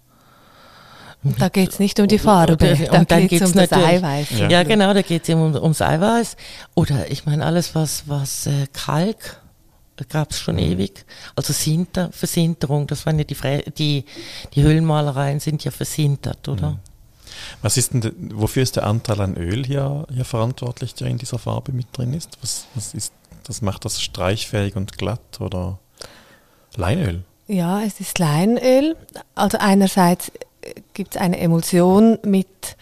Da 1.24 1.50
geht 1.50 1.70
es 1.70 1.80
nicht 1.80 2.00
um 2.00 2.08
die 2.08 2.18
Farbe, 2.18 2.58
da, 2.58 2.74
da 2.74 3.00
und 3.00 3.12
dann 3.12 3.28
geht 3.28 3.42
es 3.42 3.52
um 3.52 3.58
das 3.58 3.72
Eiweiß. 3.72 4.32
Ja, 4.32 4.50
ja 4.50 4.64
genau, 4.64 4.92
da 4.94 5.04
geht 5.04 5.24
es 5.24 5.30
eben 5.30 5.42
um, 5.42 5.56
ums 5.56 5.82
Eiweiß. 5.82 6.36
Oder 6.74 7.12
ich 7.12 7.28
meine, 7.28 7.46
alles, 7.46 7.76
was, 7.76 8.04
was 8.08 8.48
äh, 8.48 8.66
Kalk, 8.74 9.40
gab 10.10 10.32
es 10.32 10.40
schon 10.40 10.56
mhm. 10.56 10.62
ewig. 10.62 11.06
Also 11.36 11.54
Sinter, 11.54 12.12
Versinterung, 12.12 12.88
das 12.88 13.06
waren 13.06 13.20
ja 13.20 13.24
die, 13.24 13.36
Fre 13.36 13.64
die, 13.78 14.06
die 14.56 14.64
Höhlenmalereien 14.64 15.40
sind 15.40 15.64
ja 15.64 15.72
versintert, 15.72 16.48
oder? 16.48 16.72
Mhm. 16.72 16.80
Was 17.62 17.78
ist 17.78 17.94
denn, 17.94 18.32
wofür 18.34 18.64
ist 18.64 18.76
der 18.76 18.86
Anteil 18.86 19.22
an 19.22 19.36
Öl 19.36 19.66
hier, 19.66 20.06
hier 20.14 20.26
verantwortlich, 20.26 20.94
der 20.96 21.08
in 21.08 21.18
dieser 21.18 21.40
Farbe 21.40 21.72
mit 21.72 21.88
drin 21.94 22.14
ist? 22.14 22.38
Was, 22.42 22.66
was 22.76 22.94
ist, 22.94 23.14
das 23.44 23.62
macht 23.62 23.86
das 23.86 24.02
streichfähig 24.02 24.76
und 24.76 24.98
glatt 24.98 25.40
oder 25.40 25.80
Leinöl? 26.76 27.24
Ja, 27.48 27.82
es 27.82 28.00
ist 28.00 28.20
Leinöl. 28.20 28.96
Also 29.36 29.58
einerseits 29.58 30.32
gibt 30.94 31.16
es 31.16 31.22
eine 31.22 31.40
Emulsion 31.40 32.18
mit, 32.24 32.78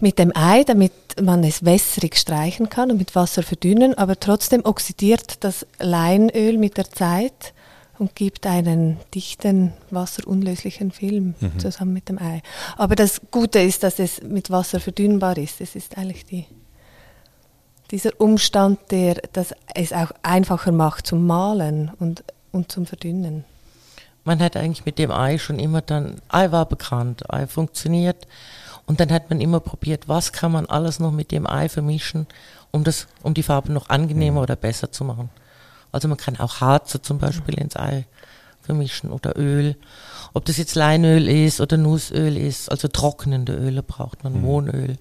mit 0.00 0.18
dem 0.18 0.34
Ei, 0.34 0.64
damit 0.64 0.92
man 1.20 1.44
es 1.44 1.64
wässrig 1.64 2.16
streichen 2.16 2.68
kann 2.68 2.90
und 2.90 2.98
mit 2.98 3.14
Wasser 3.14 3.42
verdünnen, 3.42 3.94
aber 3.94 4.18
trotzdem 4.18 4.64
oxidiert 4.64 5.44
das 5.44 5.66
Leinöl 5.78 6.58
mit 6.58 6.76
der 6.76 6.90
Zeit 6.90 7.52
und 8.00 8.16
gibt 8.16 8.46
einen 8.46 8.98
dichten, 9.14 9.74
wasserunlöslichen 9.90 10.90
Film 10.90 11.34
mhm. 11.38 11.58
zusammen 11.58 11.92
mit 11.92 12.08
dem 12.08 12.18
Ei. 12.18 12.42
Aber 12.78 12.96
das 12.96 13.20
Gute 13.30 13.60
ist, 13.60 13.82
dass 13.82 13.98
es 13.98 14.22
mit 14.22 14.50
Wasser 14.50 14.80
verdünnbar 14.80 15.36
ist. 15.36 15.60
Es 15.60 15.76
ist 15.76 15.98
eigentlich 15.98 16.24
die, 16.24 16.46
dieser 17.90 18.18
Umstand, 18.18 18.78
der 18.90 19.20
das 19.32 19.54
es 19.74 19.92
auch 19.92 20.12
einfacher 20.22 20.72
macht 20.72 21.06
zum 21.06 21.26
Malen 21.26 21.90
und, 21.98 22.24
und 22.52 22.72
zum 22.72 22.86
Verdünnen. 22.86 23.44
Man 24.24 24.40
hat 24.40 24.56
eigentlich 24.56 24.86
mit 24.86 24.98
dem 24.98 25.10
Ei 25.10 25.36
schon 25.36 25.58
immer 25.58 25.82
dann, 25.82 26.22
Ei 26.28 26.50
war 26.52 26.66
bekannt, 26.66 27.30
Ei 27.30 27.46
funktioniert. 27.46 28.26
Und 28.86 28.98
dann 28.98 29.12
hat 29.12 29.28
man 29.28 29.42
immer 29.42 29.60
probiert, 29.60 30.08
was 30.08 30.32
kann 30.32 30.52
man 30.52 30.66
alles 30.66 30.98
noch 31.00 31.12
mit 31.12 31.32
dem 31.32 31.46
Ei 31.46 31.68
vermischen, 31.68 32.26
um, 32.70 32.82
das, 32.82 33.06
um 33.22 33.34
die 33.34 33.42
Farbe 33.42 33.72
noch 33.72 33.90
angenehmer 33.90 34.38
mhm. 34.38 34.44
oder 34.44 34.56
besser 34.56 34.90
zu 34.90 35.04
machen. 35.04 35.28
Also 35.92 36.08
man 36.08 36.16
kann 36.16 36.36
auch 36.38 36.60
Harze 36.60 37.02
zum 37.02 37.18
Beispiel 37.18 37.54
ins 37.54 37.76
Ei 37.76 38.06
vermischen 38.62 39.10
oder 39.10 39.36
Öl. 39.38 39.76
Ob 40.32 40.44
das 40.44 40.56
jetzt 40.56 40.74
Leinöl 40.74 41.28
ist 41.28 41.60
oder 41.60 41.76
Nussöl 41.76 42.36
ist, 42.36 42.70
also 42.70 42.88
trocknende 42.88 43.54
Öle 43.54 43.82
braucht 43.82 44.22
man, 44.22 44.34
mhm. 44.34 44.40
Mohnöl. 44.42 44.98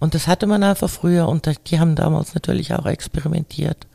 Und 0.00 0.14
das 0.14 0.26
hatte 0.26 0.46
man 0.46 0.62
einfach 0.62 0.88
früher 0.88 1.28
und 1.28 1.48
die 1.70 1.78
haben 1.78 1.94
damals 1.94 2.34
natürlich 2.34 2.74
auch 2.74 2.86
experimentiert. 2.86 3.86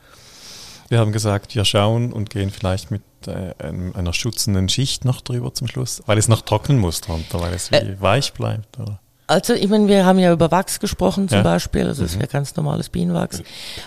Wir 0.88 1.00
haben 1.00 1.10
gesagt, 1.10 1.54
wir 1.56 1.64
schauen 1.64 2.12
und 2.12 2.30
gehen 2.30 2.50
vielleicht 2.50 2.92
mit 2.92 3.02
äh, 3.26 3.52
einer 3.58 4.12
schützenden 4.12 4.68
Schicht 4.68 5.04
noch 5.04 5.20
drüber 5.20 5.52
zum 5.52 5.66
Schluss, 5.66 6.02
weil 6.06 6.16
es 6.16 6.28
noch 6.28 6.42
trocknen 6.42 6.78
muss 6.78 7.00
drunter, 7.00 7.40
weil 7.40 7.54
es 7.54 7.72
wie 7.72 7.76
äh, 7.76 8.00
weich 8.00 8.32
bleibt, 8.32 8.78
oder? 8.78 9.00
Also, 9.28 9.54
ich 9.54 9.68
meine, 9.68 9.88
wir 9.88 10.06
haben 10.06 10.20
ja 10.20 10.32
über 10.32 10.52
Wachs 10.52 10.78
gesprochen 10.78 11.28
zum 11.28 11.38
ja. 11.38 11.42
Beispiel, 11.42 11.86
also 11.86 12.04
es 12.04 12.14
mhm. 12.14 12.20
wäre 12.20 12.28
ganz 12.28 12.54
normales 12.54 12.88
Bienenwachs. 12.88 13.42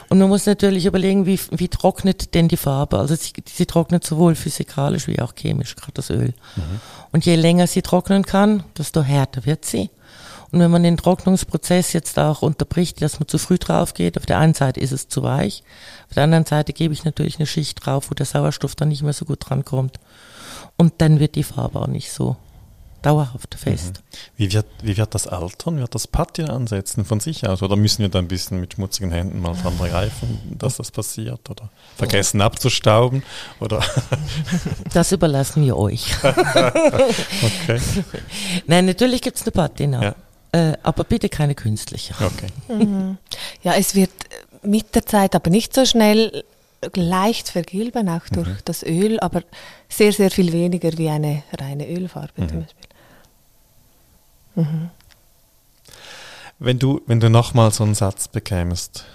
Und 0.10 0.20
man 0.20 0.28
muss 0.28 0.46
natürlich 0.46 0.86
überlegen, 0.86 1.26
wie, 1.26 1.40
wie 1.52 1.70
trocknet 1.70 2.34
denn 2.34 2.50
die 2.50 2.58
Farbe? 2.58 3.00
Also 3.00 3.16
sie, 3.16 3.32
sie 3.46 3.66
trocknet 3.66 4.06
sowohl 4.06 4.36
physikalisch 4.36 5.08
wie 5.08 5.22
auch 5.22 5.34
chemisch, 5.34 5.78
gerade 5.78 5.94
das 5.94 6.10
Öl. 6.10 6.34
Mhm. 6.56 6.82
Und 7.14 7.26
je 7.26 7.36
länger 7.36 7.68
sie 7.68 7.82
trocknen 7.82 8.24
kann, 8.24 8.64
desto 8.78 9.02
härter 9.02 9.46
wird 9.46 9.64
sie. 9.64 9.90
Und 10.52 10.60
wenn 10.60 10.72
man 10.72 10.84
den 10.84 10.98
Trocknungsprozess 10.98 11.94
jetzt 11.94 12.18
auch 12.18 12.42
unterbricht, 12.42 13.02
dass 13.02 13.20
man 13.20 13.28
zu 13.28 13.38
früh 13.38 13.58
drauf 13.58 13.94
geht, 13.94 14.18
auf 14.18 14.26
der 14.26 14.40
einen 14.40 14.56
Seite 14.56 14.80
ist 14.80 14.92
es 14.92 15.08
zu 15.08 15.24
weich, 15.24 15.64
auf 16.10 16.16
der 16.16 16.24
anderen 16.24 16.46
Seite 16.46 16.74
gebe 16.74 16.94
ich 16.94 17.06
natürlich 17.06 17.38
eine 17.38 17.46
Schicht 17.46 17.86
drauf, 17.86 18.10
wo 18.10 18.16
der 18.16 18.26
Sauerstoff 18.26 18.76
dann 18.76 18.90
nicht 18.90 19.04
mehr 19.04 19.14
so 19.14 19.26
gut 19.26 19.48
drankommt. 19.48 20.00
Und 20.76 20.94
dann 20.98 21.20
wird 21.20 21.36
die 21.36 21.44
Farbe 21.44 21.80
auch 21.80 21.88
nicht 21.88 22.12
so 22.12 22.36
dauerhaft 23.02 23.56
fest. 23.56 23.96
Mhm. 23.96 24.18
Wie, 24.38 24.54
wird, 24.54 24.66
wie 24.84 24.98
wird 24.98 25.16
das 25.16 25.28
altern? 25.28 25.80
Wird 25.80 25.96
das 25.96 26.08
Patina 26.08 26.54
ansetzen 26.54 27.06
von 27.06 27.20
sich 27.20 27.48
aus? 27.48 27.62
Oder 27.62 27.76
müssen 27.76 28.02
wir 28.02 28.10
da 28.10 28.20
ein 28.20 28.28
bisschen 28.28 28.60
mit 28.60 28.74
schmutzigen 28.74 29.12
Händen 29.12 29.42
mal 29.42 29.56
dran 29.56 29.78
greifen, 29.78 30.40
dass 30.58 30.78
das 30.78 30.92
passiert? 30.92 31.50
Oder 31.50 31.70
vergessen 31.98 32.42
abzustauben? 32.42 33.24
Oder 33.60 33.84
das 34.94 35.12
überlassen 35.12 35.64
wir 35.66 35.78
euch. 35.78 36.06
okay. 36.24 37.80
Nein, 38.68 38.86
natürlich 38.86 39.22
gibt 39.22 39.38
es 39.38 39.44
eine 39.44 39.52
Patina. 39.52 40.04
Ja. 40.04 40.16
Äh, 40.52 40.78
aber 40.84 41.04
bitte 41.04 41.30
keine 41.30 41.56
künstliche. 41.56 42.14
Okay. 42.16 42.48
Mhm. 42.74 43.18
Ja, 43.64 43.74
es 43.74 43.96
wird 43.96 44.12
mit 44.64 44.96
der 44.96 45.06
Zeit 45.06 45.36
aber 45.36 45.50
nicht 45.50 45.74
so 45.74 45.86
schnell 45.86 46.44
leicht 46.96 47.50
vergilben, 47.50 48.10
auch 48.10 48.28
durch 48.32 48.48
mhm. 48.48 48.58
das 48.66 48.84
Öl, 48.84 49.20
aber 49.20 49.44
sehr, 49.90 50.14
sehr 50.14 50.32
viel 50.32 50.52
weniger 50.54 50.98
wie 50.98 51.10
eine 51.10 51.44
reine 51.58 51.88
Ölfarbe 51.88 52.42
mhm. 52.42 52.50
zum 52.50 52.62
Beispiel. 52.62 52.89
Mhm. 54.56 54.90
Wenn 56.60 56.78
du, 56.78 57.02
wenn 57.06 57.20
du 57.20 57.30
nochmal 57.30 57.72
so 57.72 57.84
einen 57.84 57.96
Satz 57.96 58.28
bekämest 58.28 59.06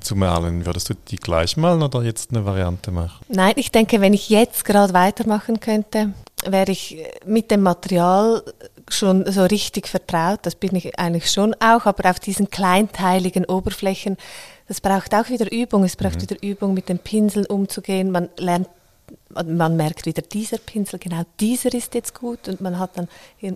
zu 0.00 0.14
malen, 0.14 0.64
würdest 0.66 0.90
du 0.90 0.94
die 0.94 1.16
gleich 1.16 1.56
malen 1.56 1.82
oder 1.82 2.02
jetzt 2.02 2.30
eine 2.30 2.44
Variante 2.44 2.92
machen? 2.92 3.24
Nein, 3.28 3.54
ich 3.56 3.72
denke, 3.72 4.00
wenn 4.00 4.14
ich 4.14 4.28
jetzt 4.28 4.64
gerade 4.64 4.92
weitermachen 4.92 5.58
könnte, 5.58 6.12
wäre 6.46 6.70
ich 6.70 6.98
mit 7.26 7.50
dem 7.50 7.62
Material 7.62 8.42
schon 8.88 9.30
so 9.30 9.44
richtig 9.44 9.88
vertraut. 9.88 10.40
Das 10.42 10.54
bin 10.54 10.74
ich 10.76 10.98
eigentlich 10.98 11.30
schon 11.30 11.54
auch, 11.54 11.86
aber 11.86 12.10
auf 12.10 12.20
diesen 12.20 12.50
kleinteiligen 12.50 13.44
Oberflächen, 13.44 14.16
das 14.68 14.80
braucht 14.80 15.14
auch 15.14 15.28
wieder 15.28 15.50
Übung. 15.50 15.84
Es 15.84 15.96
braucht 15.96 16.16
mhm. 16.16 16.22
wieder 16.22 16.42
Übung, 16.42 16.74
mit 16.74 16.88
den 16.88 16.98
Pinseln 16.98 17.46
umzugehen. 17.46 18.10
Man 18.10 18.28
lernt 18.38 18.68
man 19.28 19.76
merkt 19.76 20.06
wieder, 20.06 20.22
dieser 20.22 20.58
Pinsel, 20.58 20.98
genau 20.98 21.22
dieser 21.40 21.72
ist 21.74 21.94
jetzt 21.94 22.14
gut 22.14 22.48
und 22.48 22.60
man 22.60 22.78
hat 22.78 22.96
dann 22.96 23.08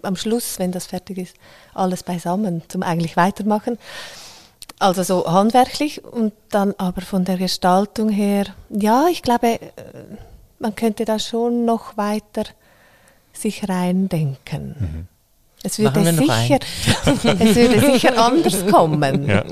am 0.02 0.16
Schluss, 0.16 0.58
wenn 0.58 0.72
das 0.72 0.86
fertig 0.86 1.18
ist, 1.18 1.36
alles 1.74 2.02
beisammen 2.02 2.62
zum 2.68 2.82
eigentlich 2.82 3.16
weitermachen. 3.16 3.78
Also 4.78 5.02
so 5.02 5.30
handwerklich 5.30 6.04
und 6.04 6.32
dann 6.50 6.74
aber 6.76 7.00
von 7.00 7.24
der 7.24 7.38
Gestaltung 7.38 8.10
her, 8.10 8.46
ja, 8.68 9.06
ich 9.10 9.22
glaube, 9.22 9.60
äh, 9.60 9.70
man 10.58 10.74
könnte 10.74 11.04
da 11.04 11.18
schon 11.18 11.64
noch 11.64 11.96
weiter 11.96 12.44
sich 13.32 13.68
reindenken. 13.68 14.76
Mhm. 14.78 15.08
Es 15.62 15.78
würde 15.78 16.04
sicher, 16.04 16.58
es 17.06 17.24
würde 17.56 17.80
sicher 17.80 18.18
anders 18.18 18.66
kommen. 18.70 19.26
Ja. 19.28 19.44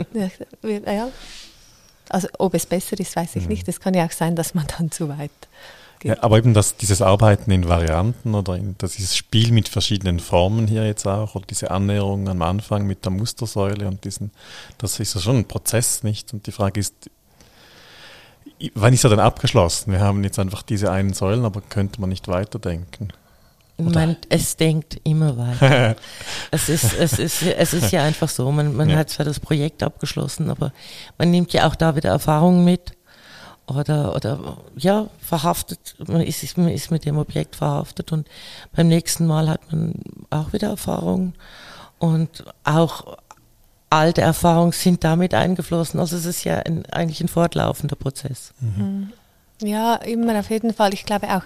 ja. 0.63 1.09
Also 2.09 2.29
ob 2.39 2.55
es 2.55 2.67
besser 2.67 2.99
ist, 3.01 3.17
weiß 3.17 3.37
ich 3.37 3.45
mhm. 3.45 3.49
nicht. 3.49 3.69
Es 3.69 3.81
kann 3.81 3.95
ja 3.95 4.05
auch 4.05 4.13
sein, 4.13 4.37
dass 4.37 4.55
man 4.55 4.67
dann 4.79 4.91
zu 4.91 5.09
weit 5.09 5.31
ja, 6.05 6.23
aber 6.23 6.37
eben 6.37 6.53
das, 6.53 6.77
dieses 6.77 7.01
Arbeiten 7.01 7.51
in 7.51 7.67
Varianten 7.67 8.35
oder 8.35 8.57
in, 8.57 8.75
das, 8.77 8.93
dieses 8.93 9.17
Spiel 9.17 9.53
mit 9.53 9.71
verschiedenen 9.71 10.21
Formen 10.21 10.67
hier 10.67 10.87
jetzt 10.87 11.07
auch 11.07 11.35
oder 11.35 11.47
diese 11.47 11.71
Annäherung 11.71 12.29
am 12.29 12.43
Anfang 12.43 12.87
mit 12.87 13.07
der 13.07 13.11
Mustersäule 13.11 13.89
und 13.89 14.05
diesen, 14.05 14.31
das 14.77 15.01
ist 15.01 15.15
ja 15.15 15.23
schon 15.23 15.39
ein 15.39 15.49
Prozess, 15.49 16.03
nicht? 16.03 16.35
Und 16.35 16.47
die 16.47 16.53
Frage 16.53 16.79
ist, 16.79 16.95
wann 18.75 18.93
ist 18.93 19.05
er 19.05 19.11
denn 19.11 19.19
abgeschlossen? 19.19 19.93
Wir 19.93 20.01
haben 20.01 20.23
jetzt 20.25 20.39
einfach 20.39 20.61
diese 20.61 20.93
einen 20.93 21.15
Säulen, 21.15 21.47
aber 21.47 21.63
könnte 21.63 22.03
man 22.03 22.11
nicht 22.11 22.29
weiterdenken? 22.29 23.09
Man, 23.79 24.19
es 24.29 24.57
denkt 24.57 25.01
immer 25.05 25.39
weiter. 25.39 25.97
es, 26.51 26.69
ist, 26.69 26.93
es, 26.93 27.19
ist, 27.19 27.43
es 27.43 27.73
ist 27.73 27.93
ja 27.93 28.05
einfach 28.05 28.29
so, 28.29 28.53
man, 28.53 28.77
man 28.77 28.91
ja. 28.91 28.99
hat 28.99 29.09
zwar 29.09 29.25
das 29.25 29.41
Projekt 29.41 29.83
abgeschlossen, 29.83 30.51
aber 30.51 30.71
man 31.17 31.31
nimmt 31.31 31.55
ja 31.55 31.67
auch 31.67 31.75
da 31.75 31.97
wieder 31.97 32.11
Erfahrungen 32.11 32.63
mit 32.63 32.93
oder, 33.67 34.15
oder 34.15 34.59
ja, 34.77 35.09
verhaftet, 35.19 35.97
man 36.07 36.21
ist, 36.21 36.57
man 36.59 36.69
ist 36.69 36.91
mit 36.91 37.05
dem 37.05 37.19
Objekt 37.19 37.57
verhaftet 37.57 38.13
und 38.13 38.29
beim 38.75 38.89
nächsten 38.89 39.27
Mal 39.27 39.49
hat 39.49 39.73
man 39.73 39.95
auch 40.31 40.53
wieder 40.53 40.69
Erfahrungen 40.69 41.35
und 41.99 42.45
auch 42.65 43.17
alte 43.91 44.21
Erfahrungen 44.21 44.73
sind 44.73 45.05
damit 45.05 45.35
eingeflossen. 45.35 46.01
Also 46.01 46.17
es 46.17 46.27
ist 46.27 46.45
ja 46.45 46.59
ein, 46.59 46.85
eigentlich 46.87 47.21
ein 47.21 47.29
fortlaufender 47.29 47.97
Prozess. 47.97 48.53
Mhm. 48.61 49.13
Ja, 49.63 49.95
immer 49.97 50.39
auf 50.39 50.51
jeden 50.51 50.75
Fall. 50.75 50.93
Ich 50.93 51.07
glaube 51.07 51.29
auch, 51.29 51.45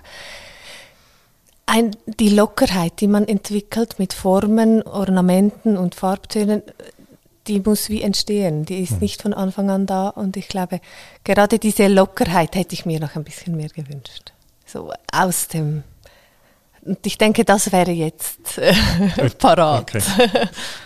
ein, 1.67 1.95
die 2.07 2.31
Lockerheit, 2.31 3.01
die 3.01 3.07
man 3.07 3.29
entwickelt 3.29 3.99
mit 3.99 4.15
Formen, 4.15 4.83
Ornamenten 4.83 5.77
und 5.77 5.95
Farbtönen, 5.95 6.63
die 7.49 7.61
muss 7.61 7.89
wie 7.89 8.03
entstehen. 8.03 8.65
Die 8.65 8.81
ist 8.81 8.93
mhm. 8.93 8.99
nicht 9.01 9.23
von 9.23 9.35
Anfang 9.35 9.71
an 9.71 9.87
da. 9.87 10.09
Und 10.09 10.37
ich 10.37 10.49
glaube, 10.49 10.81
gerade 11.25 11.59
diese 11.59 11.89
Lockerheit 11.89 12.55
hätte 12.55 12.75
ich 12.75 12.87
mir 12.87 13.01
noch 13.01 13.17
ein 13.17 13.25
bisschen 13.25 13.57
mehr 13.57 13.69
gewünscht. 13.69 14.33
So 14.67 14.93
aus 15.13 15.49
dem 15.49 15.83
und 16.89 17.07
ich 17.07 17.19
denke, 17.19 17.45
das 17.45 17.71
wäre 17.71 17.91
jetzt 17.91 18.59
äh, 18.59 18.73
parat. 19.39 19.83
Okay. 19.83 20.03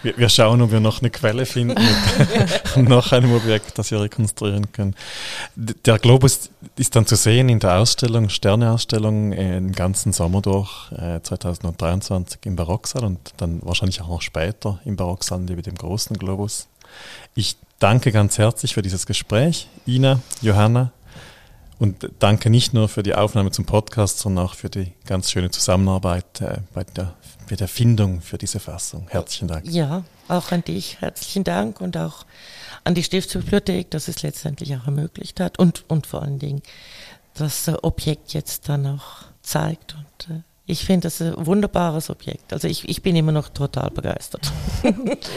Wir, 0.03 0.19
wir, 0.19 0.29
schauen, 0.29 0.61
ob 0.63 0.73
wir 0.73 0.81
noch 0.81 1.01
eine 1.01 1.11
Quelle 1.11 1.47
finden 1.47 1.81
mit 1.81 2.89
noch 2.89 3.13
einem 3.13 3.35
Objekt, 3.35 3.79
das 3.79 3.91
wir 3.91 4.01
rekonstruieren 4.01 4.73
können. 4.73 4.95
Der 5.55 5.99
Globus 5.99 6.51
ist 6.77 6.97
dann 6.97 7.07
zu 7.07 7.15
sehen 7.15 7.49
in 7.49 7.61
der 7.61 7.79
Ausstellung, 7.79 8.29
Sterneausstellung, 8.29 9.33
äh, 9.33 9.55
den 9.55 9.73
ganzen 9.73 10.13
Sommer 10.13 10.43
durch, 10.43 10.91
äh, 10.93 11.21
2023 11.23 12.41
im 12.45 12.57
Barocksaal 12.57 13.05
und 13.05 13.33
dann 13.37 13.61
wahrscheinlich 13.63 14.01
auch 14.01 14.09
noch 14.09 14.23
später 14.23 14.81
im 14.85 14.97
Barocksaal 14.97 15.39
mit 15.39 15.67
dem 15.67 15.77
großen 15.77 16.17
Globus. 16.19 16.67
Ich 17.35 17.57
danke 17.79 18.13
ganz 18.13 18.39
herzlich 18.39 18.75
für 18.75 18.83
dieses 18.83 19.07
Gespräch, 19.07 19.69
Ina, 19.87 20.21
Johanna. 20.41 20.93
Und 21.83 22.09
danke 22.21 22.49
nicht 22.49 22.75
nur 22.75 22.89
für 22.89 23.03
die 23.03 23.17
Aufnahme 23.17 23.51
zum 23.51 23.65
Podcast, 23.65 24.21
sondern 24.21 24.45
auch 24.45 24.55
für 24.55 24.71
die 24.71 24.93
ganz 25.05 25.33
schöne 25.33 25.51
Zusammenarbeit 25.51 26.41
äh, 26.41 26.59
bei, 26.73 26.85
der, 26.85 27.17
bei 27.51 27.57
der 27.57 27.67
Findung 27.67 28.21
für 28.21 28.39
diese 28.39 28.61
Fassung. 28.61 29.09
Herzlichen 29.09 29.49
Dank. 29.49 29.67
Ja, 29.67 30.05
auch 30.29 30.53
an 30.53 30.63
dich 30.63 31.01
herzlichen 31.01 31.43
Dank 31.43 31.81
und 31.81 31.97
auch 31.97 32.25
an 32.85 32.95
die 32.95 33.03
Stiftsbibliothek, 33.03 33.91
dass 33.91 34.07
es 34.07 34.23
letztendlich 34.23 34.77
auch 34.77 34.87
ermöglicht 34.87 35.41
hat 35.41 35.59
und, 35.59 35.85
und 35.89 36.07
vor 36.07 36.23
allen 36.23 36.39
Dingen 36.39 36.63
das 37.35 37.69
Objekt 37.83 38.33
jetzt 38.33 38.69
dann 38.69 38.87
auch 38.87 39.25
zeigt. 39.43 39.97
Und 39.97 40.37
äh, 40.37 40.43
ich 40.67 40.85
finde 40.85 41.07
das 41.07 41.21
ein 41.21 41.35
wunderbares 41.37 42.11
Objekt. 42.11 42.53
Also 42.53 42.69
ich, 42.69 42.89
ich 42.89 43.03
bin 43.03 43.17
immer 43.17 43.33
noch 43.33 43.49
total 43.49 43.91
begeistert. 43.91 44.51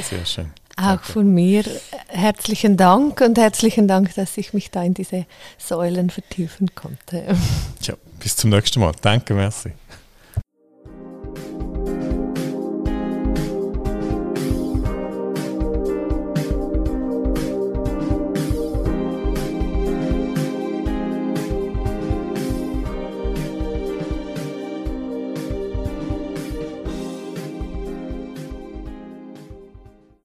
Sehr 0.10 0.26
schön. 0.26 0.52
Auch 0.78 1.02
von 1.02 1.34
mir 1.34 1.64
herzlichen 2.08 2.76
Dank 2.76 3.22
und 3.22 3.38
herzlichen 3.38 3.88
Dank, 3.88 4.14
dass 4.16 4.38
ich 4.38 4.54
mich 4.54 4.72
da 4.72 4.84
in 4.84 4.94
diese 4.94 5.26
Säulen 5.58 6.10
vertiefen 6.10 6.76
konnte. 6.76 7.24
Ja, 7.82 7.94
bis 8.20 8.36
zum 8.36 8.50
nächsten 8.50 8.82
Mal. 8.82 8.92
Danke, 9.02 9.34
merci. 9.34 9.72